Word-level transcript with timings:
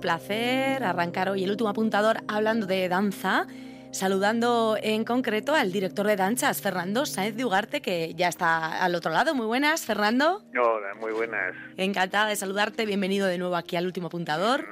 placer 0.00 0.82
arrancar 0.82 1.28
hoy 1.28 1.44
el 1.44 1.50
último 1.50 1.68
apuntador 1.68 2.18
hablando 2.26 2.66
de 2.66 2.88
danza, 2.88 3.46
saludando 3.92 4.76
en 4.82 5.04
concreto 5.04 5.54
al 5.54 5.70
director 5.70 6.06
de 6.06 6.16
danzas, 6.16 6.60
Fernando 6.60 7.06
Sáenz 7.06 7.36
de 7.36 7.44
Ugarte, 7.44 7.80
que 7.80 8.12
ya 8.14 8.26
está 8.26 8.82
al 8.82 8.96
otro 8.96 9.12
lado. 9.12 9.36
Muy 9.36 9.46
buenas, 9.46 9.84
Fernando. 9.86 10.42
Hola, 10.50 10.94
muy 11.00 11.12
buenas. 11.12 11.54
Encantada 11.76 12.28
de 12.28 12.34
saludarte, 12.34 12.86
bienvenido 12.86 13.28
de 13.28 13.38
nuevo 13.38 13.54
aquí 13.54 13.76
al 13.76 13.86
último 13.86 14.08
apuntador. 14.08 14.66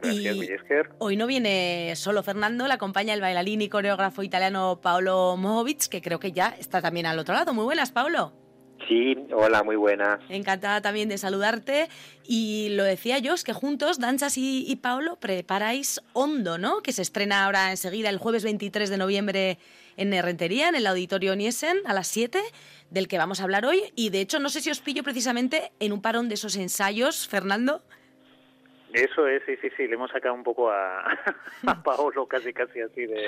Gracias, 0.00 0.36
y 0.36 0.48
hoy 0.98 1.16
no 1.16 1.26
viene 1.26 1.92
solo 1.94 2.22
Fernando, 2.22 2.66
le 2.66 2.74
acompaña 2.74 3.12
el 3.12 3.20
bailarín 3.20 3.60
y 3.60 3.68
coreógrafo 3.68 4.22
italiano 4.22 4.80
Paolo 4.82 5.36
Mohovic, 5.36 5.88
que 5.88 6.00
creo 6.00 6.18
que 6.18 6.32
ya 6.32 6.56
está 6.58 6.80
también 6.80 7.04
al 7.04 7.18
otro 7.18 7.34
lado. 7.34 7.52
Muy 7.52 7.64
buenas, 7.64 7.92
Paolo. 7.92 8.43
Sí, 8.88 9.16
hola, 9.32 9.62
muy 9.62 9.76
buena. 9.76 10.18
Encantada 10.28 10.80
también 10.80 11.08
de 11.08 11.18
saludarte. 11.18 11.88
Y 12.26 12.68
lo 12.70 12.84
decía 12.84 13.18
yo, 13.18 13.34
es 13.34 13.44
que 13.44 13.52
juntos, 13.52 13.98
Danchas 13.98 14.36
y, 14.38 14.64
y 14.66 14.76
Paolo, 14.76 15.16
preparáis 15.16 16.00
Hondo, 16.12 16.58
¿no? 16.58 16.82
Que 16.82 16.92
se 16.92 17.02
estrena 17.02 17.44
ahora 17.44 17.70
enseguida 17.70 18.10
el 18.10 18.18
jueves 18.18 18.44
23 18.44 18.90
de 18.90 18.96
noviembre 18.96 19.58
en 19.96 20.22
Rentería, 20.22 20.68
en 20.68 20.74
el 20.74 20.86
Auditorio 20.86 21.36
Niesen, 21.36 21.78
a 21.86 21.94
las 21.94 22.08
7, 22.08 22.40
del 22.90 23.08
que 23.08 23.18
vamos 23.18 23.40
a 23.40 23.44
hablar 23.44 23.66
hoy. 23.66 23.82
Y 23.94 24.10
de 24.10 24.20
hecho, 24.20 24.38
no 24.38 24.48
sé 24.48 24.60
si 24.60 24.70
os 24.70 24.80
pillo 24.80 25.02
precisamente 25.02 25.72
en 25.80 25.92
un 25.92 26.02
parón 26.02 26.28
de 26.28 26.34
esos 26.34 26.56
ensayos, 26.56 27.28
Fernando. 27.28 27.82
Eso 28.94 29.26
es, 29.26 29.42
sí, 29.44 29.56
sí, 29.60 29.70
sí, 29.76 29.88
le 29.88 29.94
hemos 29.94 30.12
sacado 30.12 30.34
un 30.34 30.44
poco 30.44 30.70
a, 30.70 31.00
a 31.66 31.82
Paolo 31.82 32.28
casi 32.28 32.52
casi 32.52 32.80
así 32.80 33.06
de, 33.06 33.26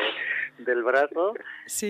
del 0.58 0.84
brazo 0.84 1.34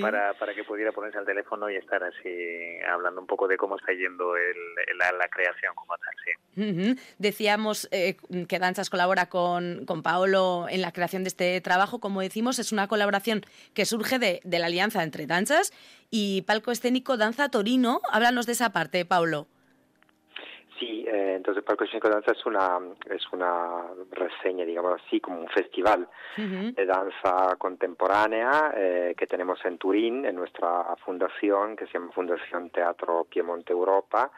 para, 0.01 0.33
para 0.33 0.55
que 0.55 0.65
pudiera 0.65 0.93
ponerse 0.93 1.19
al 1.19 1.27
teléfono 1.27 1.69
y 1.69 1.77
estar 1.77 2.03
así 2.03 2.79
hablando 2.91 3.21
un 3.21 3.27
poco 3.27 3.47
de 3.47 3.59
cómo 3.59 3.77
está 3.77 3.93
yendo 3.93 4.35
el, 4.35 4.57
la, 4.99 5.29
creación 5.29 5.75
como 5.75 5.93
tal, 5.99 6.15
sí. 6.25 6.97
Decíamos 7.19 7.87
eh, 7.91 8.17
que 8.49 8.59
Danzas 8.59 8.89
colabora 8.89 9.29
con, 9.29 9.85
con 9.85 10.03
Paolo 10.03 10.67
en 10.71 10.81
la 10.81 10.93
creación 10.93 11.23
de 11.23 11.29
este 11.29 11.61
trabajo, 11.61 12.01
como 12.01 12.23
decimos, 12.23 12.59
es 12.59 12.73
una 12.73 12.89
colaboración 12.89 13.43
que 13.75 13.85
surge 13.85 14.19
de, 14.19 14.41
de 14.43 14.59
la 14.59 14.67
alianza 14.67 15.03
entre 15.03 15.27
Danzas 15.27 15.75
y 16.11 16.43
Palco 16.43 16.73
Escénico 16.73 17.19
Danza 17.19 17.51
Torino. 17.51 18.01
Háblanos 18.11 18.47
de 18.47 18.53
esa 18.53 18.73
parte, 18.73 19.05
Paolo. 19.05 19.49
Eh, 21.09 21.35
entonces 21.37 21.63
Palco 21.63 21.85
Escénico 21.85 22.09
Danza 22.09 22.33
es 22.33 22.45
una, 22.47 22.81
es 23.09 23.23
una 23.33 23.85
reseña, 24.11 24.65
digamos 24.65 25.01
así, 25.01 25.21
como 25.21 25.41
un 25.41 25.49
festival 25.49 26.09
de 26.37 26.85
danza 26.85 27.55
contemporánea 27.59 28.73
eh, 28.77 29.15
que 29.17 29.29
tenemos 29.29 29.65
en 29.65 29.79
Turín, 29.79 30.25
en 30.25 30.35
nuestra 30.35 30.97
fundación, 31.05 31.77
que 31.77 31.87
se 31.87 31.93
llama 31.93 32.11
Fundación 32.11 32.71
Teatro 32.71 33.25
Piemonte 33.31 33.73
Europa, 33.73 34.33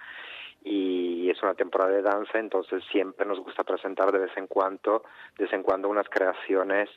y 0.62 1.30
es 1.30 1.42
una 1.42 1.54
temporada 1.54 1.90
de 1.90 2.02
danza, 2.02 2.38
entonces 2.38 2.84
siempre 2.92 3.24
nos 3.24 3.40
gusta 3.40 3.64
presentar 3.64 4.12
de 4.12 4.18
vez 4.18 4.36
en 4.36 4.46
cuando, 4.46 5.04
de 5.38 5.44
vez 5.44 5.52
en 5.54 5.62
cuando 5.62 5.88
unas 5.88 6.08
creaciones 6.10 6.90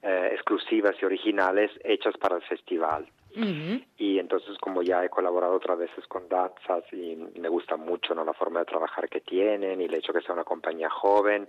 eh, 0.00 0.30
exclusivas 0.32 0.96
y 1.02 1.04
originales 1.04 1.70
hechas 1.84 2.16
para 2.16 2.36
el 2.36 2.42
festival. 2.44 3.06
Y 3.34 4.18
entonces 4.18 4.58
como 4.58 4.82
ya 4.82 5.04
he 5.04 5.08
colaborado 5.08 5.54
otras 5.54 5.78
veces 5.78 6.06
con 6.06 6.28
danzas 6.28 6.84
y 6.92 7.16
me 7.38 7.48
gusta 7.48 7.76
mucho 7.76 8.14
la 8.14 8.32
forma 8.32 8.60
de 8.60 8.66
trabajar 8.66 9.08
que 9.08 9.20
tienen 9.20 9.80
y 9.80 9.84
el 9.84 9.94
hecho 9.94 10.12
que 10.12 10.20
sea 10.22 10.34
una 10.34 10.44
compañía 10.44 10.90
joven, 10.90 11.48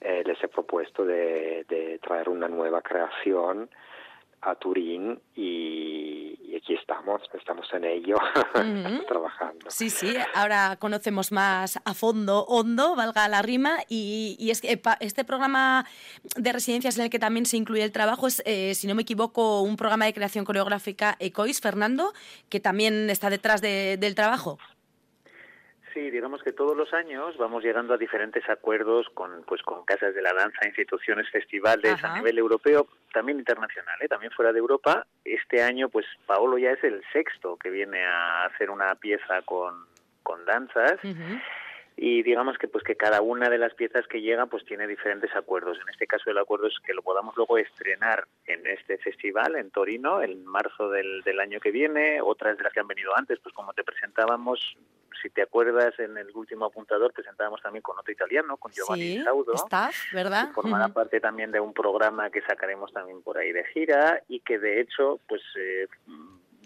eh, 0.00 0.22
les 0.26 0.42
he 0.42 0.48
propuesto 0.48 1.04
de, 1.04 1.64
de 1.68 1.98
traer 1.98 2.28
una 2.28 2.48
nueva 2.48 2.82
creación 2.82 3.70
a 4.42 4.56
Turín 4.56 5.20
y, 5.36 6.36
aquí 6.56 6.74
estamos, 6.74 7.22
estamos 7.34 7.66
en 7.72 7.84
ello, 7.84 8.16
trabajando. 9.08 9.70
Sí, 9.70 9.90
sí, 9.90 10.14
ahora 10.34 10.76
conocemos 10.78 11.32
más 11.32 11.78
a 11.84 11.94
fondo, 11.94 12.44
hondo, 12.46 12.94
valga 12.96 13.28
la 13.28 13.42
rima, 13.42 13.78
y, 13.88 14.36
y 14.38 14.50
es 14.50 14.60
que 14.60 14.80
este 15.00 15.24
programa 15.24 15.86
de 16.36 16.52
residencias 16.52 16.98
en 16.98 17.04
el 17.04 17.10
que 17.10 17.18
también 17.18 17.46
se 17.46 17.56
incluye 17.56 17.84
el 17.84 17.92
trabajo 17.92 18.26
es, 18.26 18.42
eh, 18.44 18.74
si 18.74 18.86
no 18.86 18.94
me 18.94 19.02
equivoco, 19.02 19.62
un 19.62 19.76
programa 19.76 20.04
de 20.04 20.14
creación 20.14 20.44
coreográfica 20.44 21.16
ECOIS, 21.18 21.60
Fernando, 21.60 22.12
que 22.48 22.60
también 22.60 23.10
está 23.10 23.30
detrás 23.30 23.60
del 23.60 24.14
trabajo. 24.14 24.58
Sí, 25.92 26.10
digamos 26.10 26.42
que 26.42 26.52
todos 26.52 26.76
los 26.76 26.94
años 26.94 27.36
vamos 27.36 27.62
llegando 27.62 27.92
a 27.92 27.98
diferentes 27.98 28.48
acuerdos 28.48 29.08
con, 29.10 29.42
pues, 29.44 29.62
con 29.62 29.84
casas 29.84 30.14
de 30.14 30.22
la 30.22 30.32
danza, 30.32 30.66
instituciones, 30.66 31.28
festivales 31.30 32.02
a 32.02 32.16
nivel 32.16 32.38
europeo, 32.38 32.86
también 33.12 33.38
internacional, 33.38 33.96
¿eh? 34.00 34.08
también 34.08 34.32
fuera 34.32 34.52
de 34.52 34.58
Europa. 34.58 35.06
Este 35.24 35.62
año, 35.62 35.90
pues 35.90 36.06
Paolo 36.26 36.56
ya 36.56 36.70
es 36.70 36.82
el 36.82 37.02
sexto 37.12 37.56
que 37.56 37.68
viene 37.68 38.04
a 38.04 38.46
hacer 38.46 38.70
una 38.70 38.94
pieza 38.94 39.42
con, 39.42 39.86
con 40.22 40.44
danzas 40.46 40.98
y 41.96 42.22
digamos 42.22 42.56
que 42.56 42.68
pues 42.68 42.82
que 42.84 42.96
cada 42.96 43.20
una 43.20 43.50
de 43.50 43.58
las 43.58 43.74
piezas 43.74 44.06
que 44.06 44.22
llegan 44.22 44.48
pues 44.48 44.64
tiene 44.64 44.86
diferentes 44.86 45.34
acuerdos. 45.36 45.78
En 45.80 45.88
este 45.90 46.06
caso 46.06 46.30
el 46.30 46.38
acuerdo 46.38 46.68
es 46.68 46.74
que 46.84 46.94
lo 46.94 47.02
podamos 47.02 47.36
luego 47.36 47.58
estrenar 47.58 48.26
en 48.46 48.66
este 48.66 48.98
festival 48.98 49.56
en 49.56 49.70
Torino 49.70 50.22
en 50.22 50.44
marzo 50.46 50.88
del, 50.90 51.22
del 51.22 51.38
año 51.38 51.60
que 51.60 51.70
viene, 51.70 52.20
otras 52.22 52.56
de 52.56 52.64
las 52.64 52.72
que 52.72 52.80
han 52.80 52.88
venido 52.88 53.16
antes, 53.16 53.38
pues 53.40 53.54
como 53.54 53.74
te 53.74 53.84
presentábamos, 53.84 54.76
si 55.20 55.30
te 55.30 55.42
acuerdas 55.42 55.98
en 55.98 56.16
el 56.16 56.30
último 56.34 56.66
apuntador 56.66 57.12
presentábamos 57.12 57.60
también 57.62 57.82
con 57.82 57.98
otro 57.98 58.12
italiano, 58.12 58.56
con 58.56 58.72
Giovanni 58.72 59.18
sí, 59.18 59.22
Saudo, 59.22 59.52
¿verdad? 60.12 60.48
Que 60.48 60.54
formará 60.54 60.88
parte 60.88 61.20
también 61.20 61.50
de 61.52 61.60
un 61.60 61.72
programa 61.72 62.30
que 62.30 62.42
sacaremos 62.42 62.92
también 62.92 63.22
por 63.22 63.38
ahí 63.38 63.52
de 63.52 63.64
gira 63.64 64.22
y 64.28 64.40
que 64.40 64.58
de 64.58 64.80
hecho 64.80 65.20
pues 65.28 65.42
eh, 65.56 65.86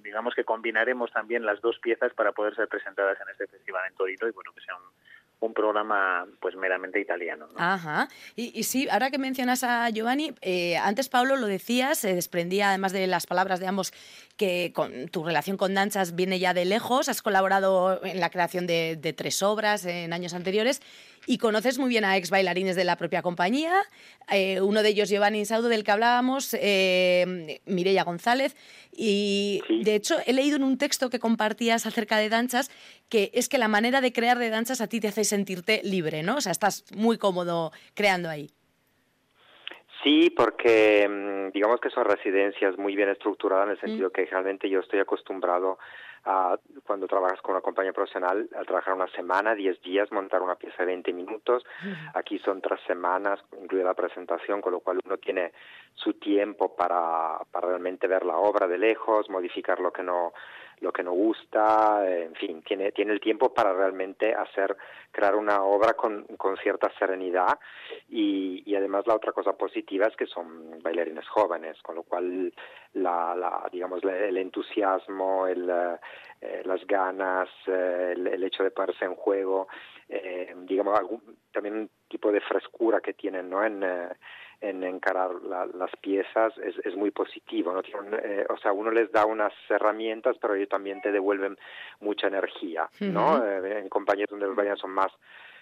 digamos 0.03 0.34
que 0.34 0.45
combinaremos 0.45 1.11
también 1.12 1.45
las 1.45 1.61
dos 1.61 1.79
piezas 1.79 2.12
para 2.15 2.33
poder 2.33 2.55
ser 2.55 2.69
presentadas 2.69 3.19
en 3.21 3.29
este 3.31 3.47
festival 3.47 3.87
en 3.89 3.95
Torino 3.95 4.29
y 4.29 4.33
bueno 4.33 4.53
que 4.53 4.61
sea 4.61 4.77
un 4.77 5.06
un 5.41 5.53
programa 5.53 6.27
pues 6.41 6.57
meramente 6.57 7.01
italiano. 7.01 7.47
¿no? 7.53 7.59
Ajá. 7.59 8.09
Y, 8.35 8.59
y, 8.59 8.63
sí, 8.65 8.89
ahora 8.91 9.11
que 9.11 9.19
mencionas 9.19 9.65
a 9.65 9.89
Giovanni, 9.91 10.35
eh, 10.41 10.77
antes 10.79 11.09
Pablo 11.09 11.37
lo 11.37 11.47
decía, 11.47 11.95
se 11.95 12.15
desprendía 12.15 12.71
además 12.71 12.93
de 12.93 13.07
las 13.07 13.27
palabras 13.27 13.61
de 13.61 13.67
ambos 13.67 13.93
que 14.37 14.73
con, 14.75 15.09
tu 15.09 15.25
relación 15.25 15.57
con 15.57 15.75
danzas 15.75 16.15
viene 16.15 16.39
ya 16.39 16.55
de 16.55 16.65
lejos, 16.65 17.09
has 17.09 17.23
colaborado 17.23 18.03
en 18.05 18.21
la 18.21 18.31
creación 18.31 18.67
de, 18.67 18.97
de 18.97 19.13
tres 19.13 19.43
obras 19.43 19.85
en 19.85 20.13
años 20.13 20.35
anteriores 20.35 20.81
y 21.27 21.39
conoces 21.39 21.79
muy 21.79 21.89
bien 21.89 22.05
a 22.05 22.17
ex 22.17 22.31
bailarines 22.31 22.77
de 22.77 22.85
la 22.85 22.97
propia 22.97 23.21
compañía, 23.23 23.73
eh, 24.33 24.61
uno 24.61 24.83
de 24.83 24.91
ellos 24.91 25.09
Giovanni 25.09 25.45
Saudo 25.45 25.69
del 25.69 25.83
que 25.85 25.91
hablábamos, 25.91 26.55
eh, 26.61 27.61
Mireia 27.67 28.05
González, 28.05 28.57
y 28.93 29.61
Sí. 29.67 29.83
de 29.85 29.95
hecho 29.95 30.17
he 30.27 30.33
leído 30.33 30.57
en 30.57 30.63
un 30.63 30.79
texto 30.79 31.11
que 31.11 31.19
compartías 31.19 31.85
acerca 31.87 32.17
de 32.19 32.29
danzas 32.29 32.71
que 33.09 33.31
es 33.35 33.49
que 33.49 33.59
la 33.59 33.69
manera 33.69 34.01
de 34.01 34.13
crear 34.13 34.39
de 34.39 34.51
danzas 34.51 34.81
a 34.81 34.87
ti 34.87 35.01
te 35.01 35.09
hace 35.09 35.25
sentirte 35.25 35.81
libre, 35.85 36.23
¿no? 36.23 36.37
O 36.37 36.41
sea, 36.41 36.53
estás 36.53 36.85
muy 36.95 37.19
cómodo 37.19 37.73
creando 37.95 38.29
ahí. 38.29 38.51
Sí, 40.03 40.31
porque 40.31 41.09
mm, 41.09 41.53
digamos 41.53 41.81
que 41.81 41.91
son 41.91 42.05
residencias 42.05 42.79
muy 42.79 42.95
bien 42.95 43.09
estructuradas 43.09 43.67
en 43.67 43.73
el 43.73 43.81
sentido 43.81 44.09
Mm. 44.09 44.13
que 44.13 44.27
realmente 44.27 44.71
yo 44.71 44.81
estoy 44.81 45.01
acostumbrado 45.01 45.79
a, 46.27 46.59
cuando 46.84 47.07
trabajas 47.07 47.41
con 47.41 47.53
una 47.53 47.63
compañía 47.63 47.93
profesional, 47.93 48.49
a 48.59 48.65
trabajar 48.65 48.95
una 48.95 49.07
semana, 49.09 49.55
10 49.55 49.81
días, 49.81 50.11
montar 50.13 50.43
una 50.43 50.57
pieza 50.57 50.78
de 50.78 50.87
20 50.87 51.13
minutos. 51.13 51.65
Aquí 52.15 52.39
son 52.41 52.61
tres 52.61 52.81
semanas, 52.87 53.41
incluida 53.63 53.84
la 53.84 53.95
presentación, 53.95 54.61
con 54.61 54.73
lo 54.73 54.81
cual 54.81 54.99
uno 55.05 55.17
tiene 55.19 55.53
su 55.95 56.15
tiempo 56.15 56.75
para, 56.77 57.39
para 57.51 57.69
realmente 57.69 58.07
ver 58.07 58.27
la 58.27 58.37
obra 58.37 58.67
de 58.67 58.78
lejos, 58.78 59.31
modificar 59.31 59.81
lo 59.81 59.93
que 59.93 60.03
no 60.03 60.33
lo 60.81 60.93
que 60.93 61.03
no 61.03 61.13
gusta, 61.13 62.07
en 62.07 62.34
fin, 62.34 62.63
tiene, 62.63 62.93
tiene 62.93 63.13
el 63.13 63.21
tiempo 63.21 63.53
para 63.53 63.73
realmente 63.73 64.34
hacer, 64.34 64.77
crear 65.11 65.34
una 65.34 65.63
obra 65.63 65.95
con, 65.95 66.25
con 66.37 66.57
cierta 66.59 66.93
serenidad 66.99 67.59
y, 68.09 68.63
y 68.67 68.77
además 68.77 69.07
la 69.07 69.15
otra 69.15 69.33
cosa 69.33 69.55
positiva 69.55 70.07
es 70.07 70.17
que 70.17 70.27
son 70.27 70.78
bailarines 70.83 71.27
jóvenes, 71.28 71.81
con 71.83 71.97
lo 71.97 72.03
cual 72.03 72.53
la, 72.95 73.34
la 73.34 73.69
digamos 73.73 74.03
el 74.05 74.37
entusiasmo, 74.37 75.47
el, 75.47 75.69
eh, 75.71 75.97
eh, 76.41 76.63
las 76.65 76.87
ganas, 76.87 77.49
eh, 77.67 78.13
el, 78.15 78.45
hecho 78.45 78.63
de 78.63 78.71
ponerse 78.71 79.07
en 79.07 79.15
juego, 79.15 79.69
eh, 80.09 80.55
digamos 80.65 80.99
algún, 80.99 81.22
también 81.51 81.77
un 81.77 81.91
tipo 82.09 82.31
de 82.31 82.43
frescura 82.43 83.01
que 83.01 83.15
tienen, 83.15 83.49
¿no? 83.49 83.65
En, 83.65 83.83
en 84.61 84.83
encarar 84.85 85.31
la- 85.43 85.67
las 85.67 85.91
piezas 86.01 86.57
es, 86.59 86.75
es 86.85 86.97
muy 86.97 87.11
positivo, 87.11 87.73
¿no? 87.73 87.81
Eh, 88.19 88.47
o 88.49 88.57
sea, 88.59 88.73
uno 88.73 88.91
les 88.91 89.11
da 89.13 89.27
unas 89.27 89.53
herramientas, 89.69 90.37
pero 90.41 90.55
ellos 90.55 90.69
también 90.69 91.01
te 91.03 91.13
devuelven 91.13 91.57
mucha 92.01 92.27
energía, 92.29 92.89
¿no? 93.01 93.45
Eh, 93.45 93.79
en 93.81 93.89
compañías 93.89 94.29
donde 94.31 94.47
los 94.47 94.57
bailarines 94.57 94.81
son 94.81 94.93
más 94.93 95.13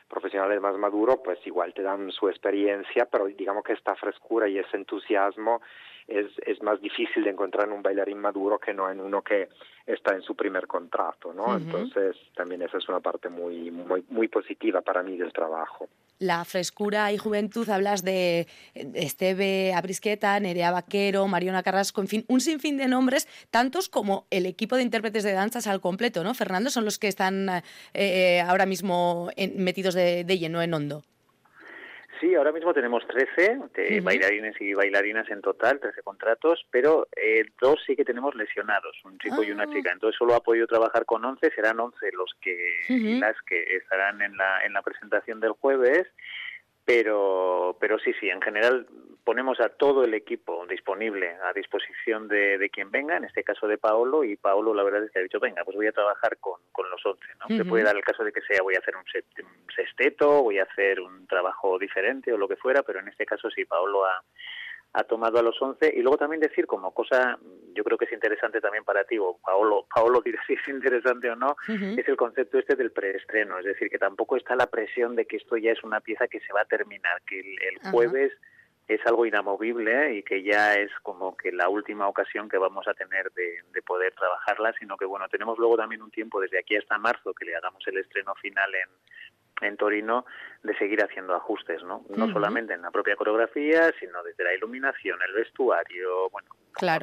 profesionales 0.08 0.61
más 0.61 0.76
maduros, 0.76 1.17
pues 1.25 1.38
igual 1.46 1.73
te 1.73 1.82
dan 1.82 2.11
su 2.12 2.29
experiencia, 2.29 3.06
pero 3.06 3.25
digamos 3.26 3.64
que 3.64 3.73
esta 3.73 3.94
frescura 3.96 4.46
y 4.46 4.58
ese 4.58 4.76
entusiasmo 4.76 5.62
es, 6.06 6.26
es 6.44 6.62
más 6.62 6.79
difícil 6.82 7.25
de 7.25 7.31
encontrar 7.31 7.67
en 7.67 7.73
un 7.73 7.82
bailarín 7.82 8.19
maduro 8.20 8.58
que 8.58 8.75
no 8.75 8.91
en 8.91 9.00
uno 9.00 9.23
que 9.23 9.49
está 9.87 10.14
en 10.14 10.20
su 10.20 10.37
primer 10.37 10.67
contrato, 10.67 11.32
¿no? 11.32 11.56
Entonces 11.56 12.17
también 12.35 12.61
esa 12.62 12.76
es 12.76 12.88
una 12.88 13.00
parte 13.00 13.31
muy, 13.31 13.70
muy, 13.70 14.05
muy 14.11 14.29
positiva 14.29 14.82
para 14.82 15.02
mí 15.02 15.17
del 15.17 15.32
trabajo. 15.32 15.88
La 16.19 16.44
frescura 16.44 17.12
y 17.12 17.19
juventud, 17.19 17.69
hablas 17.69 18.02
de 18.02 18.46
Esteve 18.75 19.75
Abrisqueta, 19.75 20.38
Nerea 20.40 20.70
Vaquero, 20.70 21.26
Mariona 21.28 21.62
Carrasco, 21.62 22.00
en 22.00 22.08
fin, 22.08 22.25
un 22.28 22.40
sinfín 22.40 22.76
de 22.76 22.88
nombres, 22.88 23.26
tantos 23.50 23.88
como 23.88 24.26
el 24.31 24.46
equipo 24.46 24.76
de 24.76 24.82
intérpretes 24.82 25.25
de 25.25 25.32
danzas 25.32 25.66
al 25.66 25.81
completo, 25.81 26.22
¿no? 26.22 26.34
Fernando, 26.34 26.70
son 26.70 26.84
los 26.84 26.99
que 26.99 27.08
están 27.08 27.62
eh, 27.94 28.40
ahora 28.46 28.66
mismo 28.66 29.31
metidos 29.56 29.94
de 29.94 30.38
lleno 30.38 30.62
en 30.62 30.75
hondo. 30.75 31.02
Sí, 32.20 32.34
ahora 32.34 32.52
mismo 32.52 32.72
tenemos 32.72 33.06
13 33.06 33.61
de 33.75 34.00
bailarines 34.00 34.55
y 34.61 34.72
bailarinas 34.72 35.28
en 35.31 35.40
total, 35.40 35.81
13 35.81 36.02
contratos, 36.02 36.64
pero 36.70 37.06
eh, 37.16 37.44
dos 37.61 37.81
sí 37.87 37.96
que 37.96 38.05
tenemos 38.05 38.34
lesionados, 38.34 38.96
un 39.05 39.19
chico 39.19 39.43
y 39.43 39.50
una 39.50 39.64
ah. 39.64 39.72
chica. 39.72 39.90
Entonces 39.93 40.16
solo 40.19 40.34
ha 40.34 40.40
podido 40.40 40.66
trabajar 40.66 41.05
con 41.05 41.25
11, 41.25 41.50
serán 41.50 41.81
11 41.81 42.12
los 42.12 42.32
que 42.40 42.56
las 43.19 43.37
que 43.43 43.76
estarán 43.76 44.22
en 44.22 44.37
la, 44.37 44.64
en 44.64 44.72
la 44.72 44.82
presentación 44.82 45.40
del 45.40 45.52
jueves 45.52 46.06
pero 46.84 47.76
pero 47.81 47.98
sí 47.98 48.12
sí 48.20 48.28
en 48.28 48.42
general 48.42 48.86
ponemos 49.25 49.58
a 49.60 49.70
todo 49.70 50.04
el 50.04 50.12
equipo 50.12 50.66
disponible 50.66 51.36
a 51.42 51.52
disposición 51.54 52.28
de, 52.28 52.58
de, 52.58 52.69
quien 52.69 52.90
venga 52.90 53.16
en 53.16 53.25
este 53.25 53.42
caso 53.42 53.66
de 53.66 53.78
Paolo 53.78 54.22
y 54.22 54.36
Paolo 54.36 54.75
la 54.75 54.82
verdad 54.82 55.04
es 55.04 55.10
que 55.10 55.19
ha 55.19 55.22
dicho 55.22 55.40
venga 55.40 55.64
pues 55.64 55.76
voy 55.76 55.86
a 55.86 55.92
trabajar 55.92 56.36
con, 56.38 56.60
con 56.72 56.88
los 56.90 57.04
11 57.04 57.20
¿no? 57.40 57.56
se 57.56 57.64
puede 57.64 57.84
dar 57.84 57.96
el 57.96 58.04
caso 58.04 58.22
de 58.22 58.32
que 58.32 58.42
sea 58.42 58.62
voy 58.62 58.75
a 58.75 58.81
hacer 58.81 58.94
un, 58.96 59.04
sexteto 59.75 60.42
voy 60.42 60.58
a 60.58 60.64
hacer 60.64 61.00
un 61.00 61.26
trabajo 61.26 61.78
diferente 61.78 62.32
o 62.32 62.38
lo 62.38 62.48
que 62.48 62.56
fuera 62.56 62.82
pero 62.82 63.00
en 63.00 63.08
este 63.08 63.25
caso 63.25 63.50
sí 63.50 63.64
Paolo 63.64 64.04
ha 64.04 64.22
ha 64.94 65.02
tomado 65.02 65.38
a 65.38 65.43
los 65.43 65.61
11 65.61 65.93
y 65.96 66.02
luego 66.02 66.17
también 66.17 66.41
decir 66.41 66.67
como 66.67 66.93
cosa, 66.93 67.37
yo 67.75 67.82
creo 67.82 67.99
que 67.99 68.05
es 68.05 68.12
interesante 68.12 68.61
también 68.61 68.85
para 68.85 69.05
ti, 69.05 69.19
o 69.19 69.37
Paolo, 69.44 69.87
Paolo 69.93 70.23
dirá 70.23 70.41
si 70.46 70.55
es 70.55 70.69
interesante 70.69 71.29
o 71.31 71.37
no, 71.37 71.56
es 71.69 72.08
el 72.08 72.17
concepto 72.17 72.58
este 72.58 72.76
del 72.76 72.93
preestreno, 72.93 73.58
es 73.58 73.64
decir, 73.64 73.91
que 73.91 73.99
tampoco 73.99 74.37
está 74.37 74.55
la 74.55 74.69
presión 74.69 75.17
de 75.17 75.26
que 75.26 75.37
esto 75.37 75.56
ya 75.56 75.73
es 75.73 75.82
una 75.82 76.00
pieza 76.00 76.29
que 76.29 76.41
se 76.41 76.52
va 76.52 76.61
a 76.61 76.67
terminar, 76.67 77.23
que 77.26 77.41
el, 77.41 77.91
jueves 77.91 78.32
es 78.87 79.05
algo 79.06 79.26
inamovible 79.26 80.14
y 80.14 80.23
que 80.23 80.43
ya 80.43 80.75
es 80.75 80.91
como 81.02 81.37
que 81.37 81.50
la 81.50 81.69
última 81.69 82.06
ocasión 82.06 82.49
que 82.49 82.58
vamos 82.58 82.87
a 82.87 82.94
tener 82.94 83.32
de, 83.32 83.62
de, 83.73 83.82
poder 83.82 84.14
trabajarla, 84.14 84.75
sino 84.79 84.96
que 84.96 85.06
bueno, 85.06 85.29
tenemos 85.29 85.58
luego 85.58 85.76
también 85.76 86.02
un 86.02 86.11
tiempo 86.11 86.41
desde 86.41 86.58
aquí 86.58 86.76
hasta 86.76 86.99
marzo 86.99 87.32
que 87.32 87.46
le 87.46 87.56
hagamos 87.56 87.82
el 87.88 87.99
estreno 87.99 88.35
final 88.37 88.73
en, 88.75 88.88
en 89.60 89.76
Torino 89.76 90.24
de 90.62 90.76
seguir 90.76 91.02
haciendo 91.02 91.34
ajustes, 91.34 91.82
¿no? 91.82 92.04
No 92.16 92.32
solamente 92.32 92.74
en 92.74 92.82
la 92.82 92.90
propia 92.90 93.16
coreografía, 93.16 93.92
sino 94.00 94.22
desde 94.22 94.44
la 94.44 94.54
iluminación, 94.54 95.18
el 95.26 95.34
vestuario, 95.34 96.30
bueno, 96.30 96.48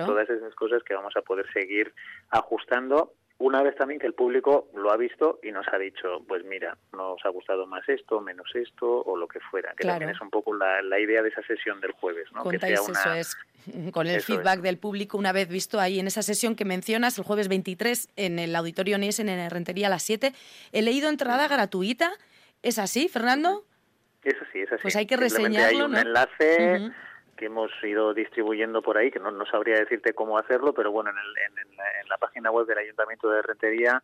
todas 0.05 0.29
esas 0.29 0.53
cosas 0.55 0.83
que 0.83 0.93
vamos 0.93 1.15
a 1.15 1.21
poder 1.21 1.51
seguir 1.53 1.93
ajustando 2.29 3.13
una 3.41 3.63
vez 3.63 3.75
también 3.75 3.99
que 3.99 4.05
el 4.05 4.13
público 4.13 4.69
lo 4.75 4.91
ha 4.91 4.97
visto 4.97 5.39
y 5.41 5.51
nos 5.51 5.65
ha 5.73 5.77
dicho, 5.79 6.23
pues 6.27 6.45
mira, 6.45 6.77
nos 6.93 7.17
ha 7.25 7.29
gustado 7.29 7.65
más 7.65 7.87
esto, 7.89 8.21
menos 8.21 8.47
esto 8.53 8.87
o 8.87 9.17
lo 9.17 9.27
que 9.27 9.39
fuera. 9.39 9.73
Que 9.75 9.87
también 9.87 10.11
es 10.11 10.21
un 10.21 10.29
poco 10.29 10.53
la, 10.53 10.99
idea 10.99 11.23
de 11.23 11.29
esa 11.29 11.41
sesión 11.41 11.81
del 11.81 11.91
jueves, 11.93 12.31
¿no? 12.33 12.43
que 12.43 12.59
sea 12.59 12.73
eso 12.75 12.91
es, 13.15 13.35
con 13.93 14.05
el 14.05 14.21
feedback 14.21 14.59
del 14.59 14.77
público 14.77 15.17
una 15.17 15.31
vez 15.31 15.49
visto 15.49 15.79
ahí 15.79 15.99
en 15.99 16.05
esa 16.05 16.21
sesión 16.21 16.55
que 16.55 16.65
mencionas, 16.65 17.17
el 17.17 17.23
jueves 17.23 17.47
23 17.47 18.09
en 18.15 18.37
el 18.37 18.55
Auditorio 18.55 18.99
Niesen 18.99 19.27
en 19.27 19.49
Rentería 19.49 19.87
a 19.87 19.89
las 19.89 20.03
7. 20.03 20.33
He 20.71 20.81
leído 20.83 21.09
entrada 21.09 21.47
gratuita 21.47 22.11
¿Es 22.61 22.79
así, 22.79 23.07
Fernando? 23.07 23.63
Es 24.23 24.35
así, 24.41 24.61
es 24.61 24.71
así. 24.71 24.81
Pues 24.81 24.95
hay 24.95 25.07
que 25.07 25.17
reseñarlo, 25.17 25.79
hay 25.79 25.81
un 25.81 25.97
enlace 25.97 26.91
que 27.35 27.45
hemos 27.47 27.71
ido 27.83 28.13
distribuyendo 28.13 28.83
por 28.83 28.97
ahí, 28.97 29.09
que 29.09 29.19
no, 29.19 29.31
no 29.31 29.45
sabría 29.47 29.79
decirte 29.79 30.13
cómo 30.13 30.37
hacerlo, 30.37 30.73
pero 30.73 30.91
bueno, 30.91 31.09
en, 31.09 31.17
el, 31.17 31.59
en, 32.01 32.07
la 32.07 32.17
página 32.17 32.51
web 32.51 32.67
del 32.67 32.77
Ayuntamiento 32.77 33.29
de 33.31 33.41
Rentería 33.41 34.03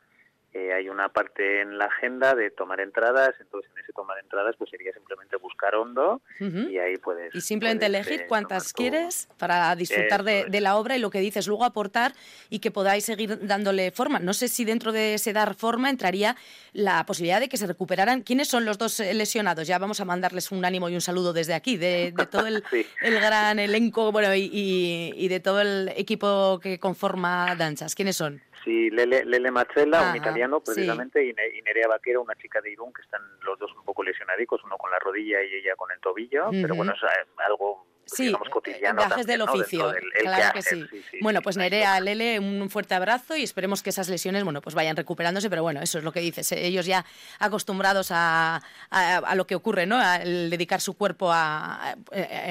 eh, 0.58 0.74
hay 0.74 0.90
una 0.90 1.10
parte 1.10 1.62
en 1.62 1.78
la 1.78 1.86
agenda 1.86 2.34
de 2.34 2.50
tomar 2.50 2.80
entradas, 2.80 3.36
entonces 3.40 3.70
en 3.76 3.84
ese 3.84 3.94
tomar 3.94 4.18
entradas 4.18 4.56
pues 4.58 4.72
sería 4.72 4.92
simplemente 4.92 5.36
buscar 5.38 5.76
hondo 5.76 6.20
y 6.40 6.80
ahí 6.80 6.98
puedes... 6.98 7.36
Y 7.36 7.42
simplemente 7.42 7.86
elegir 7.86 8.26
cuántas 8.28 8.74
quieres 8.74 9.30
para 9.38 9.76
disfrutar 9.76 10.24
de, 10.24 10.62
la 10.62 10.78
obra 10.78 10.98
y 10.98 11.00
lo 11.00 11.12
que 11.12 11.20
dices, 11.20 11.48
luego 11.48 11.64
aportar 11.64 12.14
y 12.50 12.58
que 12.58 12.72
podáis 12.72 13.06
seguir 13.06 13.46
dándole 13.46 13.92
forma. 13.92 14.18
No 14.18 14.34
sé 14.34 14.48
si 14.48 14.66
dentro 14.66 14.92
de 14.92 15.14
ese 15.14 15.32
dar 15.32 15.54
forma 15.54 15.92
entraría 15.92 16.36
la 16.74 17.06
posibilidad 17.06 17.40
de 17.40 17.50
que 17.50 17.58
se 17.58 17.68
recuperaran. 17.68 18.24
¿Quiénes 18.24 18.48
son 18.48 18.66
los 18.66 18.80
dos 18.80 19.00
eh, 19.00 19.14
lesionados? 19.14 19.68
Ya 19.68 19.78
vamos 19.78 20.00
a 20.00 20.06
mandarles 20.06 20.52
un 20.52 20.66
ánimo 20.66 20.90
y 20.90 20.96
un 20.96 21.02
saludo 21.02 21.34
desde 21.34 21.54
aquí, 21.54 21.78
de, 21.78 22.16
todo 22.32 22.48
el, 22.48 22.64
el, 23.02 23.20
gran 23.20 23.60
elenco 23.60 24.12
bueno, 24.12 24.34
y, 24.34 25.14
y 25.16 25.28
de 25.28 25.40
todo 25.40 25.62
el 25.62 25.94
equipo 25.96 26.60
que 26.62 26.80
conforma 26.80 27.56
Danzas. 27.56 27.94
¿Quiénes 27.94 28.16
son? 28.16 28.42
Sí, 28.68 28.90
Lele, 28.90 29.24
Lele 29.24 29.50
un 29.50 30.18
italiano 30.18 30.60
precisamente, 30.60 31.24
y, 31.24 31.32
Nerea 31.62 31.88
Vaquero, 31.88 32.22
una 32.22 32.36
chica 32.36 32.60
de 32.60 32.70
Irún, 32.70 32.92
que 32.92 33.02
están 33.02 33.22
los 33.46 33.58
dos 33.58 33.74
un 33.74 33.86
poco 33.86 34.04
lesionadicos, 34.04 34.62
uno 34.66 34.78
con 34.78 34.92
la 34.92 35.00
rodilla 35.00 35.42
y 35.42 35.54
ella 35.54 35.74
con 35.78 35.90
el 35.90 36.02
tobillo, 36.02 36.50
pero 36.52 36.76
bueno, 36.76 36.92
es 36.92 37.00
algo 37.48 37.86
sí, 38.08 38.26
digamos, 38.26 38.50
cotidiano. 38.50 39.02
Gajes 39.02 39.28
del 39.28 39.42
oficio, 39.42 39.94
claro 40.22 40.54
que, 40.54 40.62
sí. 40.62 40.86
Bueno, 41.22 41.42
pues 41.42 41.58
Nerea, 41.58 42.00
Lele, 42.00 42.40
un 42.40 42.70
fuerte 42.70 42.96
abrazo 42.96 43.36
y 43.36 43.44
esperemos 43.44 43.84
que 43.84 43.90
esas 43.90 44.10
lesiones, 44.10 44.44
bueno, 44.44 44.62
pues 44.62 44.76
vayan 44.76 44.96
recuperándose, 44.96 45.50
pero 45.50 45.64
bueno, 45.64 45.82
eso 45.82 45.98
es 45.98 46.04
lo 46.04 46.12
que 46.12 46.20
dices. 46.20 46.52
¿eh? 46.52 46.66
Ellos 46.66 46.86
ya 46.86 47.06
acostumbrados 47.40 48.10
a, 48.12 48.62
a, 48.90 49.36
lo 49.36 49.48
que 49.48 49.56
ocurre, 49.56 49.86
¿no? 49.86 49.98
Al 49.98 50.50
dedicar 50.50 50.82
su 50.82 50.96
cuerpo 50.96 51.32
a, 51.32 51.96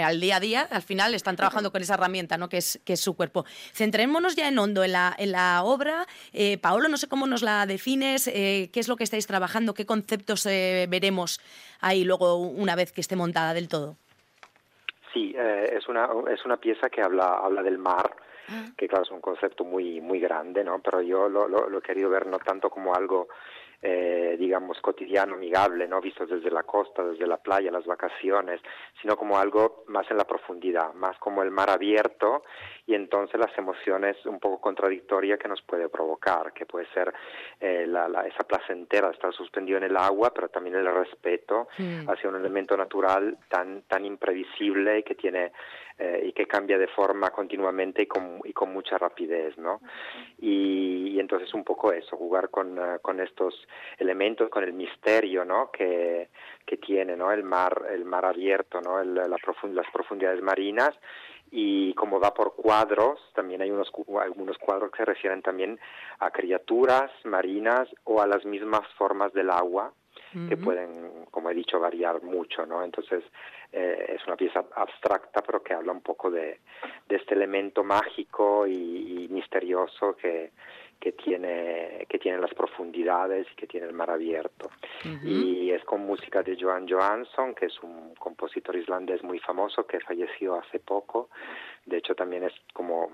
al 0.05 0.21
día 0.21 0.37
a 0.37 0.41
día, 0.41 0.69
al 0.71 0.83
final 0.83 1.15
están 1.15 1.37
trabajando 1.37 1.73
con 1.73 1.83
esa 1.83 1.95
herramienta, 1.95 2.37
¿no? 2.37 2.49
Que 2.49 2.59
es, 2.59 2.81
que 2.85 2.95
es 2.95 3.01
su 3.01 3.15
cuerpo. 3.15 3.45
Centrémonos 3.73 4.37
ya 4.37 4.49
en 4.49 4.59
hondo 4.59 4.85
en 4.85 4.93
la, 4.93 5.15
en 5.19 5.33
la 5.33 5.63
obra. 5.63 6.07
Eh, 6.33 6.59
Paolo, 6.59 6.89
no 6.89 6.97
sé 6.97 7.09
cómo 7.09 7.27
nos 7.27 7.43
la 7.43 7.67
defines, 7.67 8.29
eh, 8.29 8.71
qué 8.73 8.81
es 8.81 8.89
lo 8.89 8.97
que 8.97 9.05
estáis 9.05 9.27
trabajando, 9.27 9.75
qué 9.75 9.87
conceptos 9.87 10.45
veremos 10.45 11.41
ahí 11.81 12.05
luego 12.05 12.37
una 12.37 12.75
vez 12.75 12.93
que 12.93 13.01
esté 13.01 13.17
montada 13.17 13.55
del 13.55 13.69
todo. 13.69 13.97
Sí, 15.17 15.35
eh, 15.35 15.71
es, 15.73 15.89
una, 15.89 16.11
es 16.31 16.45
una 16.45 16.59
pieza 16.59 16.91
que 16.91 17.01
habla, 17.01 17.39
habla 17.39 17.63
del 17.63 17.79
mar, 17.79 18.15
ah. 18.51 18.67
que 18.77 18.87
claro 18.87 19.03
es 19.03 19.11
un 19.11 19.23
concepto 19.23 19.65
muy, 19.65 19.99
muy 20.03 20.21
grande, 20.21 20.63
¿no? 20.63 20.79
Pero 20.81 21.01
yo 21.01 21.27
lo, 21.27 21.49
lo, 21.49 21.71
lo 21.71 21.79
he 21.79 21.81
querido 21.81 22.11
ver 22.11 22.27
no 22.27 22.39
tanto 22.39 22.69
como 22.69 22.95
algo 22.95 23.29
eh, 23.83 24.37
digamos, 24.39 24.81
cotidiano, 24.81 25.35
amigable, 25.35 25.87
¿no? 25.87 26.01
Visto 26.01 26.27
desde 26.27 26.51
la 26.51 26.63
costa, 26.63 27.05
desde 27.05 27.27
la 27.27 27.37
playa, 27.37 27.71
las 27.71 27.87
vacaciones, 27.87 28.61
sino 29.01 29.17
como 29.17 29.39
algo 29.39 29.85
más 29.89 30.11
en 30.11 30.17
la 30.17 30.25
profundidad, 30.25 30.95
más 30.95 31.19
como 31.19 31.43
el 31.43 31.51
mar 31.51 31.71
abierto 31.71 32.45
y 32.87 32.95
entonces 32.95 33.39
las 33.39 33.57
emociones 33.59 34.17
un 34.27 34.39
poco 34.39 34.61
contradictorias 34.61 35.39
que 35.39 35.49
nos 35.49 35.61
puede 35.63 35.89
provocar, 35.89 36.53
que 36.53 36.67
puede 36.67 36.87
ser 36.95 37.13
eh, 37.61 37.87
la, 37.87 38.07
esa 38.27 38.45
placentera 38.45 39.09
de 39.09 39.15
estar 39.15 39.33
suspendido 39.33 39.79
en 39.79 39.85
el 39.85 39.97
agua, 39.97 40.33
pero 40.35 40.49
también 40.49 40.77
el 40.77 40.87
respeto 40.87 41.69
mm. 41.79 42.09
hacia 42.09 42.29
un 42.29 42.37
elemento 42.37 42.77
natural 42.77 43.39
tan, 43.49 43.83
tan 43.83 44.05
imprevisible 44.05 45.03
que 45.03 45.15
tiene 45.15 45.53
eh, 45.99 46.25
y 46.27 46.33
que 46.33 46.47
cambia 46.47 46.77
de 46.79 46.89
forma 46.89 47.31
continuamente 47.31 48.03
y 48.03 48.07
con, 48.07 48.41
y 48.45 48.53
con 48.53 48.73
mucha 48.73 48.99
rapidez, 48.99 49.57
¿no? 49.57 49.81
Y, 50.39 51.19
entonces 51.19 51.53
un 51.55 51.65
poco 51.65 51.93
eso, 51.93 52.17
jugar 52.17 52.51
con, 52.51 52.79
uh, 52.79 53.01
con 53.01 53.21
estos 53.21 53.67
elementos, 53.99 54.51
con 54.51 54.63
el 54.63 54.75
misterio, 54.75 55.45
¿no? 55.45 55.71
Que, 55.73 56.29
que 56.65 56.77
tiene, 56.77 57.17
¿no? 57.17 57.33
El 57.33 57.43
mar, 57.43 57.87
el 57.91 58.05
mar 58.05 58.27
abierto, 58.27 58.81
¿no? 58.81 59.01
El, 59.01 59.15
la 59.15 59.37
profund 59.43 59.75
las 59.75 59.91
profundidades 59.91 60.43
marinas 60.43 60.95
y 61.51 61.95
como 61.95 62.21
va 62.21 62.35
por 62.35 62.55
cuadros, 62.55 63.19
también 63.35 63.63
hay 63.63 63.71
unos, 63.71 63.91
algunos 64.21 64.59
cuadros 64.59 64.91
que 64.91 64.99
se 64.99 65.05
refieren 65.05 65.43
también 65.43 65.79
a 66.19 66.31
criaturas 66.31 67.11
marinas 67.25 67.89
o 68.05 68.21
a 68.21 68.27
las 68.27 68.45
mismas 68.45 68.87
formas 68.99 69.33
del 69.33 69.51
agua, 69.51 69.93
que 70.49 70.57
pueden, 70.57 71.27
como 71.31 71.51
he 71.51 71.55
dicho, 71.55 71.81
variar 71.81 72.23
mucho, 72.23 72.67
¿no? 72.67 72.83
Entonces, 72.83 73.25
eh, 73.73 74.17
es 74.17 74.27
una 74.27 74.37
pieza 74.37 74.65
abstracta, 74.75 75.43
pero 75.43 75.63
que 75.63 75.75
habla 75.75 75.93
un 75.93 76.03
poco 76.03 76.31
de, 76.31 76.61
de 77.09 77.17
este 77.17 77.35
elemento 77.35 77.85
mágico 77.85 78.67
y, 78.67 79.29
misterioso 79.31 80.17
que, 80.17 80.53
que 80.99 81.13
tiene 81.13 82.07
que 82.09 82.19
tiene 82.19 82.39
las 82.39 82.55
profundidades 82.55 83.47
y 83.53 83.57
que 83.57 83.67
tiene 83.67 83.87
el 83.87 83.93
mar 83.93 84.11
abierto. 84.11 84.71
Y 85.23 85.71
es 85.71 85.85
con 85.85 86.01
música 86.07 86.43
de 86.43 86.57
Johan 86.59 86.89
Johansson 86.89 87.55
que 87.55 87.67
es 87.67 87.83
un 87.83 88.15
compositor 88.15 88.77
islandés 88.77 89.23
muy 89.23 89.39
famoso 89.41 89.87
que 89.87 90.01
falleció 90.01 90.55
hace 90.55 90.79
poco. 90.79 91.29
De 91.85 91.99
hecho 91.99 92.15
también 92.15 92.45
es 92.45 92.55
como 92.73 93.11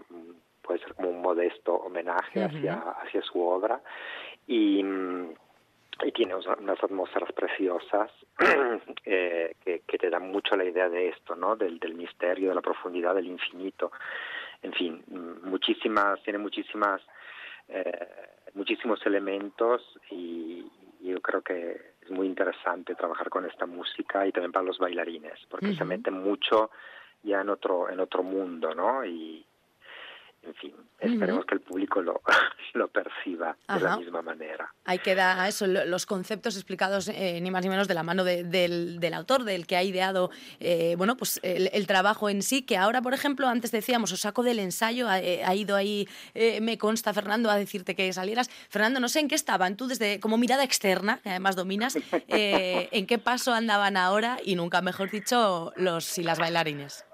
puede 0.62 0.78
ser 0.80 0.94
como 0.94 1.08
un 1.10 1.22
modesto 1.22 1.74
homenaje 1.74 2.44
hacia 2.44 2.74
hacia 2.74 3.22
su 3.22 3.40
obra. 3.40 3.80
Y 4.46 4.84
y 6.04 6.12
tiene 6.12 6.34
unas 6.34 6.82
atmósferas 6.82 7.32
preciosas 7.32 8.10
eh, 9.04 9.54
que, 9.64 9.82
que, 9.86 9.98
te 9.98 10.10
dan 10.10 10.30
mucho 10.30 10.56
la 10.56 10.64
idea 10.64 10.88
de 10.88 11.08
esto, 11.08 11.36
¿no? 11.36 11.54
Del, 11.56 11.78
del 11.78 11.94
misterio, 11.94 12.48
de 12.48 12.54
la 12.54 12.60
profundidad, 12.62 13.14
del 13.14 13.26
infinito. 13.26 13.92
En 14.62 14.72
fin, 14.72 15.02
muchísimas, 15.42 16.22
tiene 16.22 16.38
muchísimas, 16.38 17.02
eh, 17.68 18.08
muchísimos 18.54 19.04
elementos 19.06 19.82
y, 20.10 20.64
yo 21.00 21.20
creo 21.20 21.42
que 21.42 21.94
es 22.00 22.10
muy 22.12 22.28
interesante 22.28 22.94
trabajar 22.94 23.28
con 23.28 23.44
esta 23.44 23.66
música 23.66 24.24
y 24.24 24.30
también 24.30 24.52
para 24.52 24.64
los 24.64 24.78
bailarines, 24.78 25.36
porque 25.50 25.74
se 25.74 25.84
mete 25.84 26.12
mucho 26.12 26.70
ya 27.24 27.40
en 27.40 27.48
otro, 27.48 27.90
en 27.90 27.98
otro 27.98 28.22
mundo, 28.22 28.72
¿no? 28.72 29.04
Y, 29.04 29.44
en 30.42 30.54
fin, 30.54 30.74
esperemos 30.98 31.44
que 31.46 31.54
el 31.54 31.60
público 31.60 32.02
lo, 32.02 32.20
lo 32.74 32.88
perciba 32.88 33.56
de 33.68 33.80
la 33.80 33.96
misma 33.96 34.22
manera. 34.22 34.72
Ahí 34.84 34.98
queda 34.98 35.46
eso, 35.46 35.66
los 35.66 36.04
conceptos 36.04 36.56
explicados 36.56 37.08
eh, 37.08 37.40
ni 37.40 37.50
más 37.50 37.62
ni 37.62 37.70
menos 37.70 37.86
de 37.86 37.94
la 37.94 38.02
mano 38.02 38.24
del, 38.24 38.50
del, 38.98 39.14
autor, 39.14 39.44
del 39.44 39.66
que 39.66 39.76
ha 39.76 39.82
ideado 39.82 40.30
eh, 40.58 40.94
bueno, 40.98 41.16
pues 41.16 41.38
el, 41.42 41.86
trabajo 41.86 42.28
en 42.28 42.42
sí, 42.42 42.62
que 42.62 42.76
ahora, 42.76 43.02
por 43.02 43.14
ejemplo, 43.14 43.46
antes 43.46 43.70
decíamos, 43.70 44.12
os 44.12 44.20
saco 44.20 44.42
del 44.42 44.58
ensayo, 44.58 45.08
ha, 45.08 45.20
eh, 45.20 45.44
ido 45.54 45.76
ahí, 45.76 46.08
me 46.60 46.78
consta, 46.78 47.12
Fernando, 47.12 47.50
a 47.50 47.56
decirte 47.56 47.94
que 47.94 48.12
salieras. 48.12 48.48
Fernando, 48.68 48.98
no 49.00 49.08
sé 49.08 49.20
en 49.20 49.28
qué 49.28 49.34
estaban, 49.34 49.76
tú 49.76 49.86
desde 49.86 50.18
como 50.20 50.38
mirada 50.38 50.64
externa, 50.64 51.20
que 51.22 51.30
además 51.30 51.56
dominas, 51.56 51.96
en 52.28 53.06
qué 53.06 53.18
paso 53.18 53.52
andaban 53.52 53.96
ahora 53.96 54.38
y 54.44 54.56
nunca, 54.56 54.82
mejor 54.82 55.10
dicho, 55.10 55.72
los 55.76 56.18
y 56.18 56.24
las 56.24 56.38
bailarines. 56.38 57.04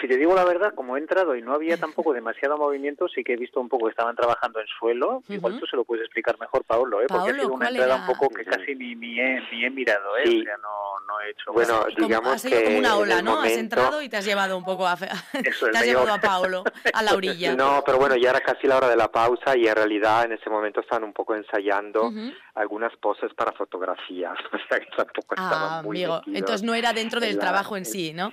Si 0.00 0.08
te 0.08 0.16
digo 0.16 0.34
la 0.34 0.44
verdad, 0.44 0.74
como 0.74 0.96
he 0.96 1.00
entrado 1.00 1.36
y 1.36 1.42
no 1.42 1.52
había 1.52 1.76
tampoco 1.76 2.12
demasiado 2.12 2.56
movimiento, 2.56 3.08
sí 3.08 3.22
que 3.22 3.34
he 3.34 3.36
visto 3.36 3.60
un 3.60 3.68
poco 3.68 3.86
que 3.86 3.90
estaban 3.90 4.16
trabajando 4.16 4.60
en 4.60 4.66
suelo. 4.78 5.22
Igual 5.28 5.58
tú 5.58 5.66
se 5.66 5.76
lo 5.76 5.84
puedes 5.84 6.04
explicar 6.04 6.38
mejor, 6.38 6.64
Paolo, 6.64 7.00
¿eh? 7.02 7.06
porque 7.08 7.30
ha 7.30 7.34
sido 7.34 7.52
una 7.52 7.68
entrada 7.68 7.96
un 7.96 8.06
poco 8.06 8.28
que 8.34 8.44
casi 8.44 8.74
ni, 8.74 8.94
ni, 8.94 9.20
he, 9.20 9.40
ni 9.50 9.64
he 9.64 9.70
mirado, 9.70 10.16
¿eh? 10.18 10.40
o 10.40 10.42
sea, 10.42 10.56
no, 10.58 11.00
no 11.06 11.20
he 11.20 11.30
hecho. 11.30 11.52
Bueno, 11.52 11.84
digamos 11.96 12.42
como, 12.42 12.54
que 12.54 12.64
como 12.64 12.78
una 12.78 12.96
ola, 12.96 13.22
¿no? 13.22 13.40
Has 13.40 13.52
entrado 13.52 14.02
y 14.02 14.08
te 14.08 14.16
has 14.16 14.24
llevado 14.24 14.56
un 14.56 14.64
poco 14.64 14.86
a, 14.86 14.96
te 15.32 15.78
has 15.78 15.84
llevado 15.84 16.12
a 16.12 16.20
Paolo 16.20 16.64
a 16.92 17.02
la 17.02 17.14
orilla. 17.14 17.54
No, 17.54 17.82
pero 17.84 17.98
bueno, 17.98 18.16
ya 18.16 18.30
era 18.30 18.40
casi 18.40 18.66
la 18.66 18.76
hora 18.76 18.88
de 18.88 18.96
la 18.96 19.10
pausa 19.10 19.56
y 19.56 19.66
en 19.66 19.74
realidad 19.74 20.24
en 20.24 20.32
ese 20.32 20.50
momento 20.50 20.80
estaban 20.80 21.04
un 21.04 21.12
poco 21.12 21.34
ensayando 21.34 22.12
algunas 22.54 22.94
poses 22.96 23.32
para 23.34 23.52
fotografías, 23.52 24.36
o 24.52 24.58
sea 24.68 24.80
que 24.80 24.86
tampoco 24.96 25.34
ah, 25.36 25.42
estaban 25.42 25.84
muy 25.84 26.04
amigo. 26.04 26.22
Entonces 26.26 26.62
no 26.62 26.74
era 26.74 26.92
dentro 26.92 27.20
del 27.20 27.38
trabajo 27.38 27.76
en 27.76 27.84
sí, 27.84 28.12
¿no? 28.12 28.32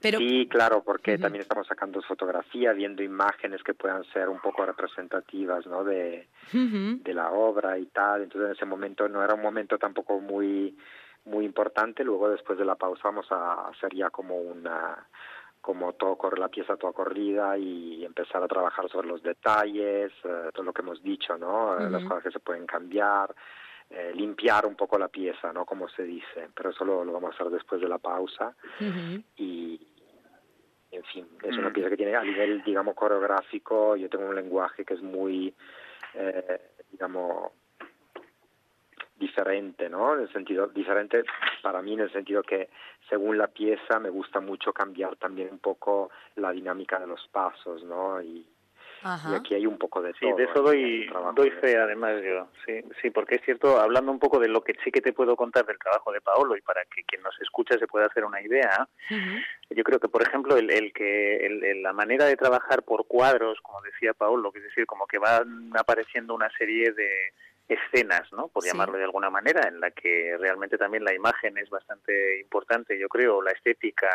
Sí, 0.00 0.46
claro, 0.48 0.82
porque 0.84 1.18
también 1.18 1.42
estamos 1.42 1.66
sacando 1.66 2.00
fotografía, 2.02 2.72
viendo 2.72 3.02
imágenes 3.02 3.62
que 3.62 3.74
puedan 3.74 4.04
ser 4.12 4.28
un 4.28 4.38
poco 4.40 4.64
representativas 4.64 5.66
¿no? 5.66 5.82
de, 5.82 6.28
de 6.52 7.14
la 7.14 7.30
obra 7.32 7.78
y 7.78 7.86
tal. 7.86 8.22
Entonces 8.22 8.50
en 8.50 8.56
ese 8.56 8.64
momento 8.64 9.08
no 9.08 9.22
era 9.24 9.34
un 9.34 9.42
momento 9.42 9.78
tampoco 9.78 10.20
muy 10.20 10.76
muy 11.24 11.44
importante. 11.44 12.04
Luego 12.04 12.30
después 12.30 12.58
de 12.58 12.64
la 12.64 12.76
pausa 12.76 13.02
vamos 13.04 13.26
a 13.30 13.68
hacer 13.68 13.94
ya 13.94 14.10
como 14.10 14.36
una 14.36 15.06
como 15.60 15.92
todo 15.94 16.16
corre 16.16 16.38
la 16.38 16.48
pieza 16.48 16.76
toda 16.76 16.92
corrida 16.92 17.58
y 17.58 18.04
empezar 18.04 18.42
a 18.42 18.48
trabajar 18.48 18.88
sobre 18.88 19.08
los 19.08 19.22
detalles, 19.22 20.12
eh, 20.24 20.50
todo 20.54 20.62
lo 20.62 20.72
que 20.72 20.82
hemos 20.82 21.02
dicho, 21.02 21.36
¿no? 21.36 21.78
Las 21.78 22.04
cosas 22.04 22.22
que 22.22 22.30
se 22.30 22.40
pueden 22.40 22.64
cambiar, 22.64 23.34
eh, 23.90 24.12
limpiar 24.14 24.66
un 24.66 24.74
poco 24.74 24.98
la 24.98 25.08
pieza, 25.08 25.52
¿no? 25.52 25.64
Como 25.64 25.88
se 25.88 26.02
dice, 26.02 26.48
pero 26.54 26.70
eso 26.70 26.84
lo, 26.84 27.04
vamos 27.10 27.30
a 27.30 27.34
hacer 27.34 27.50
después 27.50 27.80
de 27.80 27.88
la 27.88 27.98
pausa 27.98 28.54
y 29.36 29.80
en 30.90 31.04
fin, 31.04 31.26
es 31.42 31.56
una 31.56 31.70
mm. 31.70 31.72
pieza 31.72 31.90
que 31.90 31.96
tiene 31.96 32.16
a 32.16 32.22
nivel, 32.22 32.62
digamos, 32.64 32.94
coreográfico, 32.94 33.96
yo 33.96 34.08
tengo 34.08 34.28
un 34.28 34.34
lenguaje 34.34 34.84
que 34.84 34.94
es 34.94 35.02
muy, 35.02 35.54
eh, 36.14 36.60
digamos, 36.90 37.52
diferente, 39.16 39.88
¿no? 39.88 40.14
En 40.14 40.20
el 40.20 40.32
sentido, 40.32 40.68
diferente 40.68 41.24
para 41.62 41.82
mí 41.82 41.94
en 41.94 42.00
el 42.00 42.12
sentido 42.12 42.42
que 42.42 42.68
según 43.08 43.36
la 43.36 43.48
pieza 43.48 43.98
me 43.98 44.10
gusta 44.10 44.40
mucho 44.40 44.72
cambiar 44.72 45.16
también 45.16 45.48
un 45.50 45.58
poco 45.58 46.10
la 46.36 46.52
dinámica 46.52 46.98
de 46.98 47.06
los 47.06 47.26
pasos, 47.28 47.82
¿no? 47.84 48.22
Y, 48.22 48.46
y 49.02 49.34
aquí 49.34 49.54
hay 49.54 49.66
un 49.66 49.78
poco 49.78 50.02
de 50.02 50.12
todo. 50.12 50.30
Sí, 50.30 50.36
de 50.36 50.44
eso 50.44 50.62
doy, 50.62 51.10
doy 51.34 51.50
fe 51.52 51.76
además 51.76 52.14
yo, 52.22 52.48
sí, 52.66 52.80
sí, 53.00 53.10
porque 53.10 53.36
es 53.36 53.42
cierto, 53.44 53.78
hablando 53.80 54.10
un 54.10 54.18
poco 54.18 54.38
de 54.38 54.48
lo 54.48 54.62
que 54.62 54.74
sí 54.84 54.90
que 54.90 55.00
te 55.00 55.12
puedo 55.12 55.36
contar 55.36 55.66
del 55.66 55.78
trabajo 55.78 56.12
de 56.12 56.20
Paolo 56.20 56.56
y 56.56 56.60
para 56.62 56.84
que 56.84 57.04
quien 57.04 57.22
nos 57.22 57.38
escucha 57.40 57.78
se 57.78 57.86
pueda 57.86 58.06
hacer 58.06 58.24
una 58.24 58.40
idea, 58.40 58.88
yo 59.70 59.84
creo 59.84 60.00
que, 60.00 60.08
por 60.08 60.22
ejemplo, 60.22 60.56
el, 60.56 60.70
el 60.70 60.92
que 60.92 61.46
el, 61.46 61.82
la 61.82 61.92
manera 61.92 62.24
de 62.26 62.36
trabajar 62.36 62.82
por 62.82 63.06
cuadros, 63.06 63.60
como 63.62 63.80
decía 63.82 64.14
Paolo, 64.14 64.52
que 64.52 64.58
es 64.58 64.64
decir, 64.64 64.86
como 64.86 65.06
que 65.06 65.18
van 65.18 65.70
apareciendo 65.76 66.34
una 66.34 66.50
serie 66.56 66.92
de 66.92 67.32
escenas, 67.68 68.32
¿no? 68.32 68.48
Por 68.48 68.64
llamarlo 68.64 68.96
de 68.96 69.04
alguna 69.04 69.30
manera, 69.30 69.68
en 69.68 69.80
la 69.80 69.90
que 69.90 70.36
realmente 70.38 70.78
también 70.78 71.04
la 71.04 71.14
imagen 71.14 71.58
es 71.58 71.68
bastante 71.68 72.40
importante, 72.40 72.98
yo 72.98 73.08
creo, 73.08 73.42
la 73.42 73.50
estética 73.50 74.08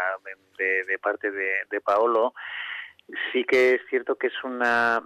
de, 0.58 0.84
de 0.86 1.00
parte 1.00 1.30
de, 1.32 1.52
de 1.70 1.82
Paolo, 1.82 2.34
sí 3.32 3.44
que 3.44 3.76
es 3.76 3.82
cierto 3.90 4.16
que 4.16 4.28
es 4.28 4.44
una 4.44 5.02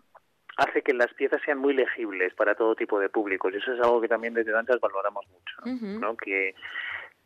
hace 0.57 0.81
que 0.81 0.93
las 0.93 1.13
piezas 1.13 1.41
sean 1.45 1.59
muy 1.59 1.73
legibles 1.73 2.33
para 2.33 2.55
todo 2.55 2.75
tipo 2.75 2.99
de 2.99 3.09
públicos 3.09 3.53
y 3.53 3.57
eso 3.57 3.73
es 3.73 3.79
algo 3.79 4.01
que 4.01 4.07
también 4.07 4.33
desde 4.33 4.51
Danzas 4.51 4.79
valoramos 4.79 5.25
mucho, 5.27 5.99
¿no? 5.99 6.17
Que 6.17 6.55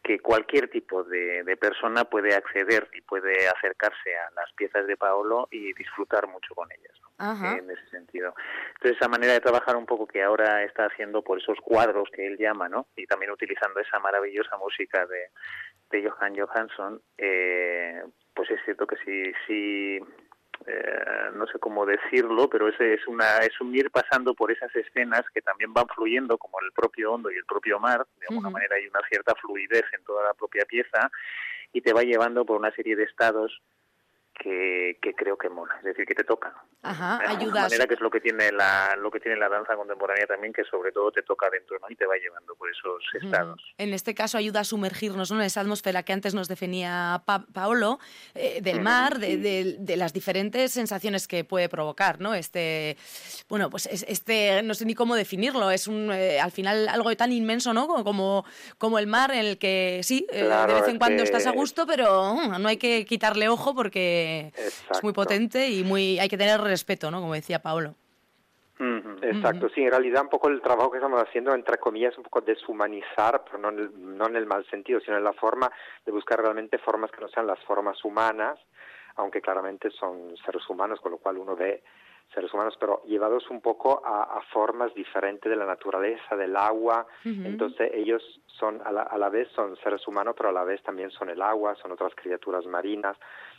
que 0.03 0.19
cualquier 0.19 0.69
tipo 0.69 1.03
de, 1.03 1.43
de, 1.43 1.57
persona 1.57 2.05
puede 2.05 2.33
acceder 2.33 2.89
y 2.93 3.01
puede 3.01 3.47
acercarse 3.47 4.17
a 4.17 4.31
las 4.31 4.51
piezas 4.53 4.87
de 4.87 4.97
Paolo 4.97 5.47
y 5.51 5.73
disfrutar 5.73 6.27
mucho 6.27 6.55
con 6.55 6.67
ellas, 6.71 6.99
¿no? 7.01 7.57
en 7.57 7.69
ese 7.69 7.87
sentido. 7.89 8.33
Entonces, 8.75 8.97
esa 8.97 9.07
manera 9.07 9.33
de 9.33 9.41
trabajar 9.41 9.75
un 9.75 9.85
poco 9.85 10.07
que 10.07 10.23
ahora 10.23 10.63
está 10.63 10.85
haciendo 10.85 11.21
por 11.21 11.37
esos 11.37 11.59
cuadros 11.61 12.09
que 12.11 12.25
él 12.25 12.37
llama, 12.37 12.67
¿no? 12.67 12.87
y 12.95 13.05
también 13.05 13.31
utilizando 13.31 13.79
esa 13.79 13.99
maravillosa 13.99 14.57
música 14.57 15.05
de, 15.05 15.29
de 15.91 16.09
Johan 16.09 16.35
Johansson, 16.35 17.01
eh, 17.17 18.01
pues 18.33 18.49
es 18.49 18.59
cierto 18.65 18.87
que 18.87 18.95
sí, 19.05 19.31
sí 19.45 19.99
eh, 20.67 21.31
no 21.33 21.47
sé 21.47 21.59
cómo 21.59 21.85
decirlo, 21.85 22.49
pero 22.49 22.67
es, 22.67 22.79
es, 22.79 23.07
una, 23.07 23.37
es 23.39 23.59
un 23.59 23.75
ir 23.75 23.89
pasando 23.89 24.33
por 24.33 24.51
esas 24.51 24.73
escenas 24.75 25.23
que 25.33 25.41
también 25.41 25.73
van 25.73 25.87
fluyendo, 25.87 26.37
como 26.37 26.59
el 26.61 26.71
propio 26.71 27.13
hondo 27.13 27.31
y 27.31 27.35
el 27.35 27.45
propio 27.45 27.79
mar, 27.79 28.05
de 28.19 28.27
alguna 28.29 28.49
manera 28.49 28.75
hay 28.75 28.87
una 28.87 29.01
cierta 29.09 29.33
fluidez 29.35 29.85
en 29.97 30.03
toda 30.03 30.23
la 30.23 30.33
propia 30.33 30.65
pieza, 30.65 31.09
y 31.73 31.81
te 31.81 31.93
va 31.93 32.03
llevando 32.03 32.45
por 32.45 32.57
una 32.57 32.71
serie 32.71 32.95
de 32.95 33.03
estados 33.03 33.61
que, 34.33 34.97
que, 35.01 35.13
creo 35.13 35.37
que 35.37 35.49
mola, 35.49 35.75
es 35.77 35.83
decir, 35.83 36.05
que 36.05 36.15
te 36.15 36.23
toca. 36.23 36.53
Ajá, 36.83 37.19
ayudas. 37.29 37.63
manera 37.63 37.85
que 37.85 37.93
es 37.93 38.01
lo 38.01 38.09
que 38.09 38.19
tiene 38.19 38.51
la 38.51 38.95
lo 38.95 39.11
que 39.11 39.19
tiene 39.19 39.37
la 39.37 39.47
danza 39.49 39.75
contemporánea 39.75 40.25
también, 40.25 40.51
que 40.51 40.63
sobre 40.63 40.91
todo 40.91 41.11
te 41.11 41.21
toca 41.21 41.47
dentro 41.51 41.77
¿no? 41.79 41.85
y 41.89 41.95
te 41.95 42.07
va 42.07 42.15
llevando 42.15 42.55
por 42.55 42.71
esos 42.71 43.03
estados. 43.21 43.61
En 43.77 43.93
este 43.93 44.15
caso 44.15 44.39
ayuda 44.39 44.61
a 44.61 44.63
sumergirnos 44.63 45.31
¿no? 45.31 45.39
en 45.39 45.45
esa 45.45 45.61
atmósfera 45.61 46.01
que 46.01 46.13
antes 46.13 46.33
nos 46.33 46.47
definía 46.47 47.21
Paolo, 47.53 47.99
eh, 48.33 48.61
del 48.61 48.81
mar, 48.81 49.19
de, 49.19 49.77
de, 49.77 49.97
las 49.97 50.11
diferentes 50.11 50.71
sensaciones 50.71 51.27
que 51.27 51.43
puede 51.43 51.69
provocar, 51.69 52.19
¿no? 52.19 52.33
Este, 52.33 52.97
bueno, 53.47 53.69
pues 53.69 53.85
este, 53.85 54.63
no 54.63 54.73
sé 54.73 54.85
ni 54.85 54.95
cómo 54.95 55.15
definirlo, 55.15 55.69
es 55.69 55.87
un, 55.87 56.11
eh, 56.11 56.39
al 56.39 56.51
final 56.51 56.87
algo 56.89 57.15
tan 57.15 57.31
inmenso, 57.31 57.73
¿no? 57.73 57.87
Como, 57.87 58.43
como 58.79 58.97
el 58.97 59.05
mar 59.05 59.31
en 59.31 59.45
el 59.45 59.59
que 59.59 60.01
sí, 60.03 60.25
eh, 60.31 60.43
de 60.43 60.73
vez 60.73 60.87
en 60.87 60.97
cuando 60.97 61.21
estás 61.21 61.45
a 61.45 61.51
gusto, 61.51 61.85
pero 61.85 62.33
mm, 62.33 62.59
no 62.59 62.67
hay 62.67 62.77
que 62.77 63.05
quitarle 63.05 63.47
ojo 63.49 63.75
porque 63.75 64.20
es 64.55 65.03
muy 65.03 65.13
potente 65.13 65.69
y 65.69 65.83
muy 65.83 66.19
hay 66.19 66.29
que 66.29 66.37
tener 66.37 66.61
respeto, 66.61 67.11
¿no? 67.11 67.19
Como 67.21 67.33
decía 67.33 67.61
Paolo. 67.61 67.95
Exacto, 69.21 69.69
sí, 69.69 69.83
en 69.83 69.91
realidad 69.91 70.23
un 70.23 70.29
poco 70.29 70.49
el 70.49 70.59
trabajo 70.61 70.89
que 70.89 70.97
estamos 70.97 71.21
haciendo, 71.21 71.53
entre 71.53 71.77
comillas, 71.77 72.17
un 72.17 72.23
poco 72.23 72.41
deshumanizar, 72.41 73.43
pero 73.45 73.59
no 73.59 73.69
en, 73.69 73.79
el, 73.79 74.17
no 74.17 74.27
en 74.27 74.35
el 74.35 74.47
mal 74.47 74.65
sentido, 74.69 74.99
sino 75.01 75.17
en 75.17 75.23
la 75.23 75.33
forma 75.33 75.71
de 76.03 76.11
buscar 76.11 76.41
realmente 76.41 76.79
formas 76.79 77.11
que 77.11 77.21
no 77.21 77.27
sean 77.27 77.45
las 77.45 77.59
formas 77.59 78.03
humanas, 78.03 78.57
aunque 79.17 79.39
claramente 79.39 79.91
son 79.91 80.35
seres 80.43 80.67
humanos, 80.67 80.99
con 80.99 81.11
lo 81.11 81.19
cual 81.19 81.37
uno 81.37 81.55
ve 81.55 81.83
seres 82.33 82.51
humanos, 82.53 82.75
pero 82.79 83.03
llevados 83.05 83.49
un 83.49 83.61
poco 83.61 84.01
a, 84.03 84.41
formas 84.51 84.93
diferentes 84.95 85.49
de 85.49 85.55
la 85.55 85.65
naturaleza, 85.65 86.35
del 86.35 86.55
agua. 86.55 87.05
Entonces 87.23 87.91
ellos 87.93 88.23
son 88.45 88.81
a 88.85 88.91
la, 88.91 89.03
a 89.03 89.17
la, 89.17 89.29
vez 89.29 89.49
son 89.53 89.75
seres 89.77 90.07
humanos, 90.07 90.33
pero 90.37 90.49
a 90.49 90.53
la 90.53 90.63
vez 90.63 90.81
también 90.81 91.11
son 91.11 91.29
el 91.29 91.41
agua, 91.41 91.75
son 91.75 91.91
otras 91.91 92.13
criaturas 92.15 92.65
marinas. 92.65 93.17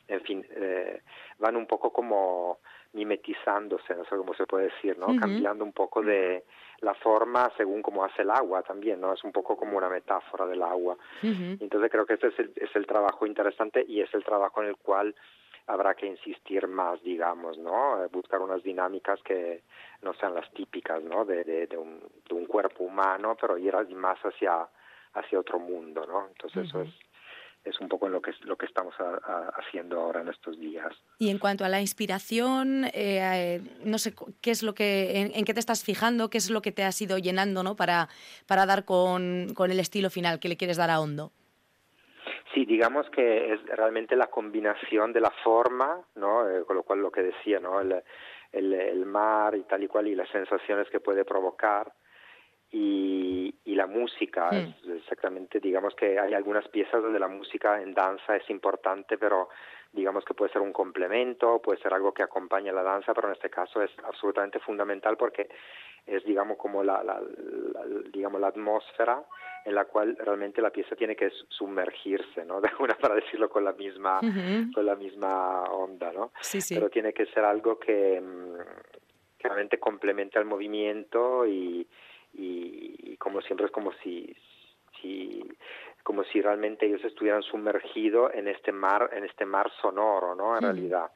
En 0.09 0.21
fin, 0.23 0.47
eh, 0.51 1.03
van 1.39 1.57
un 1.57 1.67
poco 1.67 1.93
como 1.93 2.59
mimetizándose, 2.93 3.95
no 3.95 4.05
sé 4.05 4.17
cómo 4.17 4.35
se 4.35 4.47
puede 4.47 4.67
decir, 4.67 4.99
¿no? 4.99 5.07
Cambiando 5.19 5.65
un 5.65 5.73
poco 5.73 6.03
de 6.03 6.45
la 6.81 6.95
forma 6.95 7.51
según 7.57 7.81
cómo 7.81 8.05
hace 8.05 8.23
el 8.23 8.31
agua 8.31 8.63
también, 8.63 9.01
¿no? 9.01 9.15
Es 9.15 9.25
un 9.25 9.33
poco 9.33 9.57
como 9.57 9.79
una 9.79 9.89
metáfora 9.89 10.47
del 10.47 10.63
agua. 10.63 10.97
Entonces 11.23 11.91
creo 11.91 12.05
que 12.05 12.15
ese 12.15 12.29
es 12.29 12.39
el, 12.39 12.53
es 12.57 12.75
el 12.77 12.87
trabajo 12.87 13.27
interesante 13.27 13.85
y 13.87 14.01
es 14.01 14.13
el 14.15 14.25
trabajo 14.25 14.63
en 14.63 14.69
el 14.69 14.77
cual 14.77 15.15
habrá 15.67 15.95
que 15.95 16.07
insistir 16.07 16.67
más, 16.67 17.03
digamos, 17.03 17.57
¿no? 17.57 18.05
Eh, 18.05 18.09
buscar 18.13 18.41
unas 18.41 18.63
dinámicas 18.63 19.23
que 19.23 19.63
no 20.03 20.13
sean 20.15 20.35
las 20.35 20.51
típicas, 20.53 21.03
¿no? 21.03 21.25
De, 21.25 21.45
de, 21.45 21.77
un, 21.79 22.01
de 22.29 22.35
un 22.35 22.47
cuerpo 22.47 22.85
humano, 22.85 23.37
pero 23.41 23.57
ir 23.57 23.75
más 23.95 24.19
hacia, 24.21 24.69
hacia 25.15 25.39
otro 25.41 25.59
mundo, 25.59 26.05
¿no? 26.07 26.27
Entonces 26.29 26.69
eso 26.69 26.83
es 26.83 26.91
es 27.65 27.81
un 27.81 27.89
poco 27.89 28.09
lo 28.09 28.21
que 28.21 28.33
lo 28.43 28.57
que 28.57 28.67
estamos 28.67 28.95
haciendo 29.55 30.01
ahora 30.01 30.21
en 30.21 30.29
estos 30.29 30.59
días. 30.59 30.93
Y 31.19 31.31
en 31.31 31.39
cuanto 31.39 31.65
a 31.65 31.69
la 31.69 31.81
inspiración, 31.81 32.87
eh, 32.93 33.61
no 33.85 33.99
sé 33.99 34.15
qué 34.41 34.51
es 34.51 34.63
lo 34.63 34.75
que 34.75 35.33
en, 35.35 35.45
qué 35.45 35.55
te 35.55 35.61
estás 35.61 35.85
fijando, 35.85 36.31
qué 36.31 36.39
es 36.39 36.51
lo 36.51 36.63
que 36.63 36.73
te 36.73 36.85
ha 36.85 36.91
ido 37.01 37.19
llenando, 37.19 37.63
¿no? 37.63 37.77
Para 37.77 38.09
para 38.47 38.67
dar 38.67 38.85
con, 38.85 39.55
con 39.55 39.71
el 39.71 39.81
estilo 39.81 40.11
final 40.11 40.41
que 40.41 40.49
le 40.49 40.57
quieres 40.57 40.77
dar 40.77 40.91
a 40.91 41.01
Hondo. 41.01 41.33
Sí, 42.55 42.67
digamos 42.67 43.09
que 43.11 43.55
es 43.55 43.63
realmente 43.67 44.15
la 44.15 44.27
combinación 44.27 45.13
de 45.13 45.21
la 45.21 45.33
forma, 45.43 46.01
¿no? 46.17 46.49
Eh, 46.49 46.65
con 46.65 46.77
lo 46.77 46.83
cual 46.83 47.01
lo 47.01 47.11
que 47.11 47.23
decía, 47.23 47.61
¿no? 47.61 47.81
El, 47.81 48.03
el, 48.53 49.07
mar 49.07 49.55
y 49.55 49.63
tal 49.63 49.83
y 49.83 49.89
cual 49.89 50.09
y 50.09 50.15
las 50.15 50.29
sensaciones 50.29 50.89
que 50.91 51.01
puede 51.01 51.25
provocar 51.25 51.93
y, 52.73 53.55
y 53.65 53.75
la 53.75 53.87
música. 53.87 54.51
Hmm. 54.51 54.97
exactamente, 54.97 55.61
digamos 55.61 55.95
que 55.95 56.19
hay 56.19 56.33
algunas 56.35 56.67
piezas 56.69 57.03
donde 57.03 57.21
la 57.21 57.29
música 57.29 57.81
en 57.81 57.93
danza 57.93 58.37
es 58.37 58.49
importante, 58.51 59.19
pero 59.19 59.51
digamos 59.93 60.25
que 60.25 60.35
puede 60.35 60.51
ser 60.53 60.63
un 60.63 60.73
complemento, 60.73 61.61
puede 61.61 61.81
ser 61.81 61.93
algo 61.93 62.13
que 62.13 62.23
acompaña 62.23 62.73
la 62.73 62.83
danza, 62.83 63.13
pero 63.13 63.29
en 63.29 63.35
este 63.35 63.51
caso 63.51 63.83
es 63.83 63.91
absolutamente 64.05 64.59
fundamental 64.59 65.19
porque 65.19 65.51
es, 66.07 66.25
digamos, 66.25 66.57
como 66.57 66.83
la, 66.83 67.05
la, 67.05 67.21
digamos, 68.11 68.41
la 68.41 68.49
atmósfera 68.49 69.23
en 69.65 69.75
la 69.75 69.85
cual 69.85 70.17
realmente 70.19 70.61
la 70.61 70.71
pieza 70.71 70.97
tiene 70.97 71.15
que 71.15 71.31
sumergirse, 71.49 72.45
¿no? 72.45 72.61
De 72.63 72.69
alguna 72.69 72.95
para 72.95 73.15
decirlo 73.15 73.51
con 73.51 73.65
la 73.65 73.73
misma, 73.73 74.19
con 74.75 74.87
la 74.87 74.97
misma 74.97 75.65
onda, 75.65 76.11
¿no? 76.11 76.33
Sí, 76.41 76.61
sí. 76.63 76.75
Pero 76.75 76.89
tiene 76.89 77.13
que 77.13 77.27
ser 77.27 77.45
algo 77.45 77.79
que, 77.79 78.19
mm, 78.19 78.57
que 79.39 79.49
realmente 79.49 79.79
complemente 79.79 80.39
al 80.39 80.47
movimiento 80.47 81.47
y, 81.47 81.87
y, 82.35 83.17
como 83.19 83.41
siempre 83.43 83.67
es 83.67 83.73
como 83.73 83.93
si, 84.03 84.35
si 85.01 85.43
como 86.03 86.25
si 86.25 86.41
realmente 86.41 86.87
ellos 86.87 87.05
estuvieran 87.05 87.43
sumergidos 87.43 88.35
en 88.35 88.49
este 88.49 88.73
mar 88.73 89.11
en 89.13 89.25
este 89.25 89.45
mar 89.45 89.71
sonoro 89.81 90.35
no 90.35 90.57
en 90.57 90.63
realidad. 90.63 91.11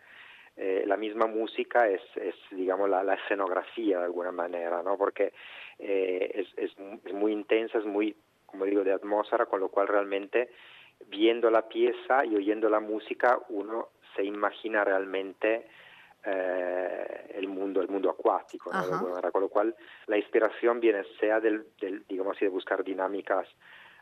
Eh, 0.59 0.85
la 0.87 0.97
misma 0.97 1.27
música 1.27 1.87
es, 1.87 2.01
es 2.17 2.35
digamos 2.51 2.89
la, 2.89 3.03
la, 3.03 3.15
escenografía 3.15 3.99
de 3.99 4.05
alguna 4.05 4.33
manera 4.33 4.83
no 4.83 4.97
porque 4.97 5.35
eh, 5.79 6.31
es, 6.35 6.49
es, 6.57 6.73
es 7.05 7.13
muy 7.13 7.33
intensa 7.33 7.79
es 7.79 7.85
muy 7.85 8.17
como 8.47 8.65
digo 8.65 8.83
de 8.83 8.93
atmósfera 8.93 9.47
con 9.47 9.61
lo 9.61 9.69
cual 9.69 9.89
realmente 9.89 10.49
viendo 11.09 11.51
la 11.51 11.69
pieza 11.69 12.25
y 12.25 12.37
oyendo 12.37 12.71
la 12.71 12.81
música 12.81 13.39
uno 13.51 13.89
se 14.15 14.25
imagina 14.25 14.83
realmente 14.83 15.67
eh, 16.27 17.33
el 17.35 17.49
mundo 17.49 17.81
el 17.81 17.89
mundo 17.89 18.11
acuático 18.11 18.71
¿no? 18.73 19.33
con 19.33 19.41
lo 19.43 19.49
cual 19.49 19.75
la 20.07 20.17
inspiración 20.17 20.81
viene 20.81 21.05
sea 21.21 21.41
del, 21.41 21.67
del 21.81 22.05
digamos 22.09 22.37
así 22.37 22.45
de 22.45 22.51
buscar 22.51 22.83
dinámicas 22.83 23.47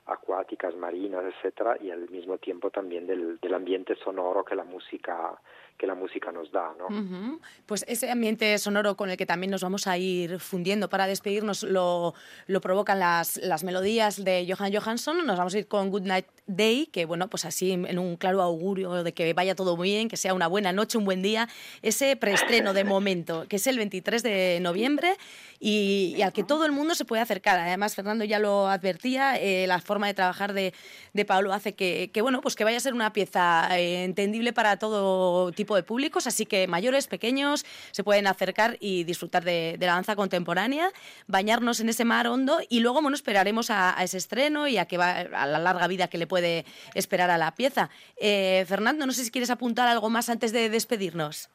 acuáticas, 0.07 0.77
marinas, 0.77 1.25
etcétera, 1.25 1.79
y 1.81 1.91
al 1.91 2.09
mismo 2.11 2.39
tiempo 2.39 2.71
también 2.71 3.07
del, 3.07 3.39
del 3.41 3.55
ambiente 3.55 3.95
sonoro 3.97 4.45
que 4.45 4.55
la 4.55 4.65
música 4.65 5.41
que 5.77 5.87
la 5.87 5.95
música 5.95 6.31
nos 6.31 6.51
da. 6.53 6.73
¿no? 6.79 7.39
Pues 7.67 7.85
ese 7.89 8.11
ambiente 8.11 8.57
sonoro 8.59 8.97
con 8.97 9.11
el 9.11 9.17
que 9.17 9.27
también 9.27 9.51
nos 9.51 9.63
vamos 9.63 9.87
a 9.87 9.99
ir 9.99 10.39
fundiendo 10.39 10.89
para 10.89 11.07
despedirnos 11.07 11.63
lo, 11.63 12.15
lo 12.47 12.61
provocan 12.61 12.99
las, 12.99 13.39
las 13.39 13.65
melodías 13.65 14.23
de 14.23 14.47
Johan 14.49 14.73
Johansson. 14.73 15.27
Nos 15.27 15.37
vamos 15.37 15.55
a 15.55 15.59
ir 15.59 15.67
con 15.67 15.91
Good 15.91 16.03
Night 16.03 16.27
Day, 16.47 16.87
que 16.87 17.07
bueno, 17.07 17.29
pues 17.29 17.45
así 17.45 17.73
en 17.73 17.99
un 17.99 18.17
claro 18.17 18.43
augurio 18.43 19.03
de 19.03 19.13
que 19.13 19.33
vaya 19.33 19.55
todo 19.55 19.77
muy 19.77 19.91
bien, 19.91 20.09
que 20.09 20.17
sea 20.17 20.35
una 20.35 20.47
buena 20.47 20.73
noche, 20.73 20.99
un 20.99 21.05
buen 21.05 21.23
día. 21.23 21.49
Ese 21.83 22.17
preestreno 22.17 22.73
de 22.73 22.85
momento, 22.85 23.47
que 23.49 23.57
es 23.57 23.67
el 23.67 23.79
23 23.79 24.23
de 24.23 24.59
noviembre 24.61 25.17
y, 25.59 26.21
al 26.23 26.33
que 26.33 26.45
todo 26.45 26.67
el 26.67 26.73
mundo 26.73 26.95
se 26.95 27.05
puede 27.05 27.23
acercar. 27.23 27.59
Además, 27.59 27.95
Fernando 27.95 28.25
ya 28.25 28.39
lo 28.39 28.69
advertía, 28.69 29.37
eh, 29.41 29.67
la 29.67 29.81
forma 29.81 30.07
de 30.07 30.15
trabajar 30.15 30.53
de, 30.53 30.75
de 31.15 31.25
Pablo 31.25 31.53
hace 31.53 31.75
que, 31.75 32.11
que, 32.13 32.21
bueno, 32.21 32.43
pues 32.43 32.55
que 32.55 32.65
vaya 32.65 32.77
a 32.77 32.81
ser 32.81 32.93
una 32.93 33.13
pieza 33.13 33.69
eh, 33.79 34.05
entendible 34.05 34.53
para 34.53 34.79
todo 34.79 35.53
tipo 35.53 35.64
de 35.77 35.83
públicos, 35.83 36.27
así 36.27 36.45
que 36.45 36.67
mayores, 36.67 37.07
pequeños, 37.07 37.65
se 37.93 38.05
pueden 38.05 38.27
acercar 38.27 38.77
y 38.81 39.05
disfrutar 39.05 39.45
de, 39.45 39.77
la 39.81 39.95
danza 39.95 40.17
contemporánea, 40.17 40.91
bañarnos 41.27 41.81
en 41.81 41.89
ese 41.89 42.05
mar 42.05 42.27
hondo 42.27 42.59
y 42.69 42.81
luego 42.81 43.01
bueno, 43.01 43.15
esperaremos 43.15 43.71
a, 43.71 43.97
ese 44.03 44.19
estreno 44.19 44.69
y 44.69 44.77
a, 44.77 44.85
que 44.85 44.99
va, 44.99 45.13
a 45.13 45.47
la 45.47 45.59
larga 45.59 45.87
vida 45.87 46.09
que 46.09 46.19
le 46.19 46.27
puede 46.27 46.67
esperar 46.95 47.31
a 47.31 47.39
la 47.39 47.55
pieza. 47.55 47.89
Eh, 48.17 48.65
Fernando, 48.69 49.07
no 49.07 49.13
sé 49.13 49.25
si 49.25 49.31
quieres 49.31 49.51
apuntar 49.51 49.89
algo 49.89 50.11
más 50.11 50.29
antes 50.29 50.53
de 50.53 50.69
despedirnos. 50.69 51.49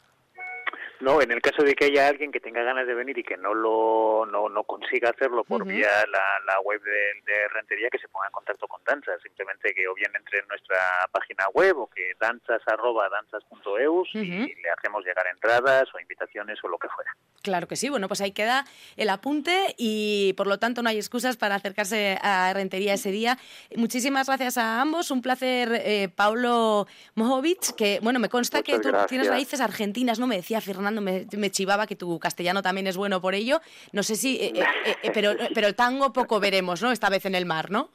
No, 1.01 1.21
en 1.21 1.31
el 1.31 1.41
caso 1.41 1.63
de 1.63 1.75
que 1.75 1.85
haya 1.85 2.07
alguien 2.07 2.31
que 2.31 2.41
tenga 2.41 2.61
ganas 2.61 2.85
de 2.85 2.93
venir 2.93 3.17
y 3.17 3.23
que 3.23 3.37
no 3.37 3.53
lo 3.53 4.25
no, 4.25 4.49
no 4.49 4.63
consiga 4.63 5.11
hacerlo 5.11 5.45
por 5.45 5.65
vía 5.65 5.87
la, 6.11 6.39
la 6.45 6.59
web 6.59 6.81
de, 6.81 6.91
de, 7.25 7.47
Rentería, 7.53 7.89
que 7.89 7.99
se 7.99 8.09
ponga 8.09 8.27
en 8.27 8.33
contacto 8.33 8.67
con 8.67 8.83
Danzas. 8.83 9.21
Simplemente 9.21 9.73
que 9.73 9.87
o 9.87 9.93
bien 9.93 10.11
entre 10.13 10.39
en 10.39 10.47
nuestra 10.47 10.77
página 11.11 11.47
web 11.53 11.77
o 11.77 11.87
que 11.87 12.13
danzas 12.19 12.61
arroba 12.67 13.07
danzas.eus 13.09 14.09
y 14.13 14.55
le 14.55 14.69
hacemos 14.77 15.05
llegar 15.05 15.25
entradas 15.27 15.87
o 15.95 15.99
invitaciones 15.99 16.61
o 16.63 16.67
lo 16.67 16.77
que 16.77 16.89
fuera. 16.89 17.15
Claro 17.41 17.67
que 17.67 17.75
sí, 17.75 17.89
bueno, 17.89 18.07
pues 18.07 18.21
ahí 18.21 18.31
queda 18.31 18.65
el 18.97 19.09
apunte 19.09 19.75
y 19.77 20.33
por 20.33 20.47
lo 20.47 20.59
tanto 20.59 20.81
no 20.81 20.89
hay 20.89 20.97
excusas 20.97 21.37
para 21.37 21.55
acercarse 21.55 22.17
a 22.21 22.51
Rentería 22.53 22.93
ese 22.93 23.11
día. 23.11 23.37
Muchísimas 23.75 24.27
gracias 24.27 24.57
a 24.57 24.81
ambos, 24.81 25.09
un 25.11 25.21
placer, 25.21 25.71
eh, 25.85 26.09
Pablo 26.13 26.87
Mojovic, 27.15 27.75
que 27.75 27.99
bueno, 28.01 28.19
me 28.19 28.29
consta 28.29 28.61
que 28.61 28.79
tú 28.79 28.89
tienes 29.07 29.27
raíces 29.27 29.61
argentinas, 29.61 30.19
¿no? 30.19 30.27
Me 30.27 30.35
decía 30.35 30.61
Fernando 30.61 31.01
me, 31.01 31.51
chivaba 31.51 31.87
que 31.87 31.95
tu 31.95 32.19
castellano 32.19 32.61
también 32.61 32.87
es 32.87 32.97
bueno 32.97 33.21
por 33.21 33.33
ello. 33.33 33.61
No 33.91 34.03
sé 34.03 34.15
si, 34.15 34.37
eh, 34.37 34.53
eh, 34.55 34.95
eh, 35.03 35.11
pero, 35.13 35.33
pero 35.53 35.67
el 35.67 35.75
tango 35.75 36.11
poco 36.13 36.39
veremos, 36.39 36.81
¿no? 36.81 36.91
Esta 36.91 37.09
vez 37.09 37.25
en 37.25 37.35
el 37.35 37.45
mar, 37.45 37.71
¿no? 37.71 37.89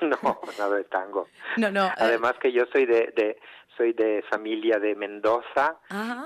No, 0.00 0.40
nada 0.58 0.76
de 0.76 0.84
tango. 0.84 1.28
No, 1.56 1.70
no. 1.70 1.90
Además 1.98 2.34
que 2.40 2.52
yo 2.52 2.64
soy 2.72 2.86
de, 2.86 3.12
de 3.14 3.38
soy 3.80 3.94
de 3.94 4.22
familia 4.28 4.78
de 4.78 4.94
Mendoza 4.94 5.76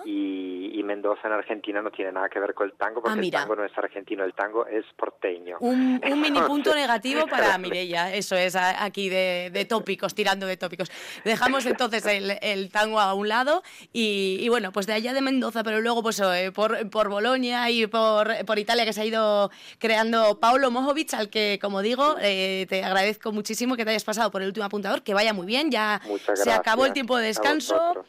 y, 0.04 0.82
Mendoza 0.84 1.28
en 1.28 1.32
Argentina 1.32 1.80
no 1.80 1.90
tiene 1.90 2.12
nada 2.12 2.28
que 2.28 2.38
ver 2.38 2.52
con 2.52 2.66
el 2.66 2.74
tango 2.74 3.00
porque 3.00 3.18
ah, 3.18 3.22
el 3.22 3.30
tango 3.30 3.56
no 3.56 3.64
es 3.64 3.72
argentino, 3.78 4.22
el 4.22 4.34
tango 4.34 4.66
es 4.66 4.84
porteño. 4.98 5.56
Un, 5.60 5.98
mini 6.20 6.42
punto 6.42 6.74
negativo 6.74 7.26
para 7.26 7.56
Mirella, 7.56 8.12
eso 8.12 8.36
es 8.36 8.54
aquí 8.54 9.08
de, 9.08 9.66
tópicos, 9.66 10.14
tirando 10.14 10.46
de 10.46 10.58
tópicos. 10.58 10.92
Dejamos 11.24 11.64
entonces 11.64 12.04
el, 12.04 12.70
tango 12.70 13.00
a 13.00 13.14
un 13.14 13.28
lado 13.30 13.62
y, 13.94 14.46
bueno, 14.50 14.72
pues 14.72 14.86
de 14.86 14.92
allá 14.92 15.14
de 15.14 15.22
Mendoza, 15.22 15.64
pero 15.64 15.80
luego 15.80 16.02
pues 16.02 16.20
eh, 16.20 16.52
por, 16.54 16.90
por 16.90 17.08
Bolonia 17.08 17.70
y 17.70 17.86
por, 17.86 18.44
por 18.44 18.58
Italia 18.58 18.84
que 18.84 18.92
se 18.92 19.00
ha 19.00 19.06
ido 19.06 19.50
creando 19.78 20.38
Paulo 20.38 20.70
Mojovic, 20.70 21.14
al 21.14 21.30
que 21.30 21.58
como 21.62 21.80
digo, 21.80 22.16
eh, 22.20 22.66
te 22.68 22.84
agradezco 22.84 23.32
muchísimo 23.32 23.74
que 23.74 23.86
te 23.86 23.92
hayas 23.92 24.04
pasado 24.04 24.30
por 24.30 24.42
el 24.42 24.48
último 24.48 24.66
apuntador, 24.66 25.02
que 25.02 25.14
vaya 25.14 25.32
muy 25.32 25.46
bien, 25.46 25.70
ya 25.70 26.02
se 26.34 26.52
acabó 26.52 26.84
el 26.84 26.92
tiempo 26.92 27.16
de 27.16 27.28
descanso. 27.28 27.43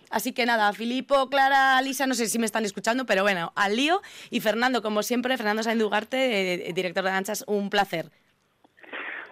Así 0.09 0.33
que 0.33 0.45
nada, 0.45 0.71
Filipo, 0.73 1.29
Clara, 1.29 1.81
Lisa, 1.81 2.07
no 2.07 2.13
sé 2.13 2.27
si 2.27 2.39
me 2.39 2.45
están 2.45 2.65
escuchando, 2.65 3.05
pero 3.05 3.23
bueno, 3.23 3.51
al 3.55 3.75
lío. 3.75 4.01
Y 4.29 4.39
Fernando, 4.39 4.81
como 4.81 5.03
siempre, 5.03 5.37
Fernando 5.37 5.63
Sainz 5.63 5.83
Ugarte, 5.83 6.69
eh, 6.69 6.73
director 6.73 7.03
de 7.03 7.11
danzas, 7.11 7.43
un 7.47 7.69
placer. 7.69 8.11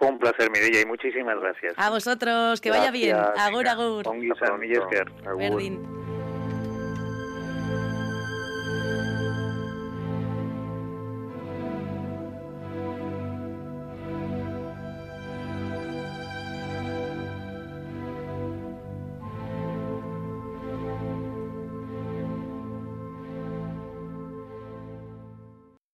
Un 0.00 0.18
placer, 0.18 0.50
Mireia, 0.50 0.82
y 0.82 0.86
muchísimas 0.86 1.38
gracias. 1.40 1.74
A 1.76 1.90
vosotros, 1.90 2.60
que 2.60 2.70
vaya 2.70 2.90
bien. 2.90 3.16
Agur, 3.16 3.68
agur. 3.68 4.06
agur. 4.06 5.93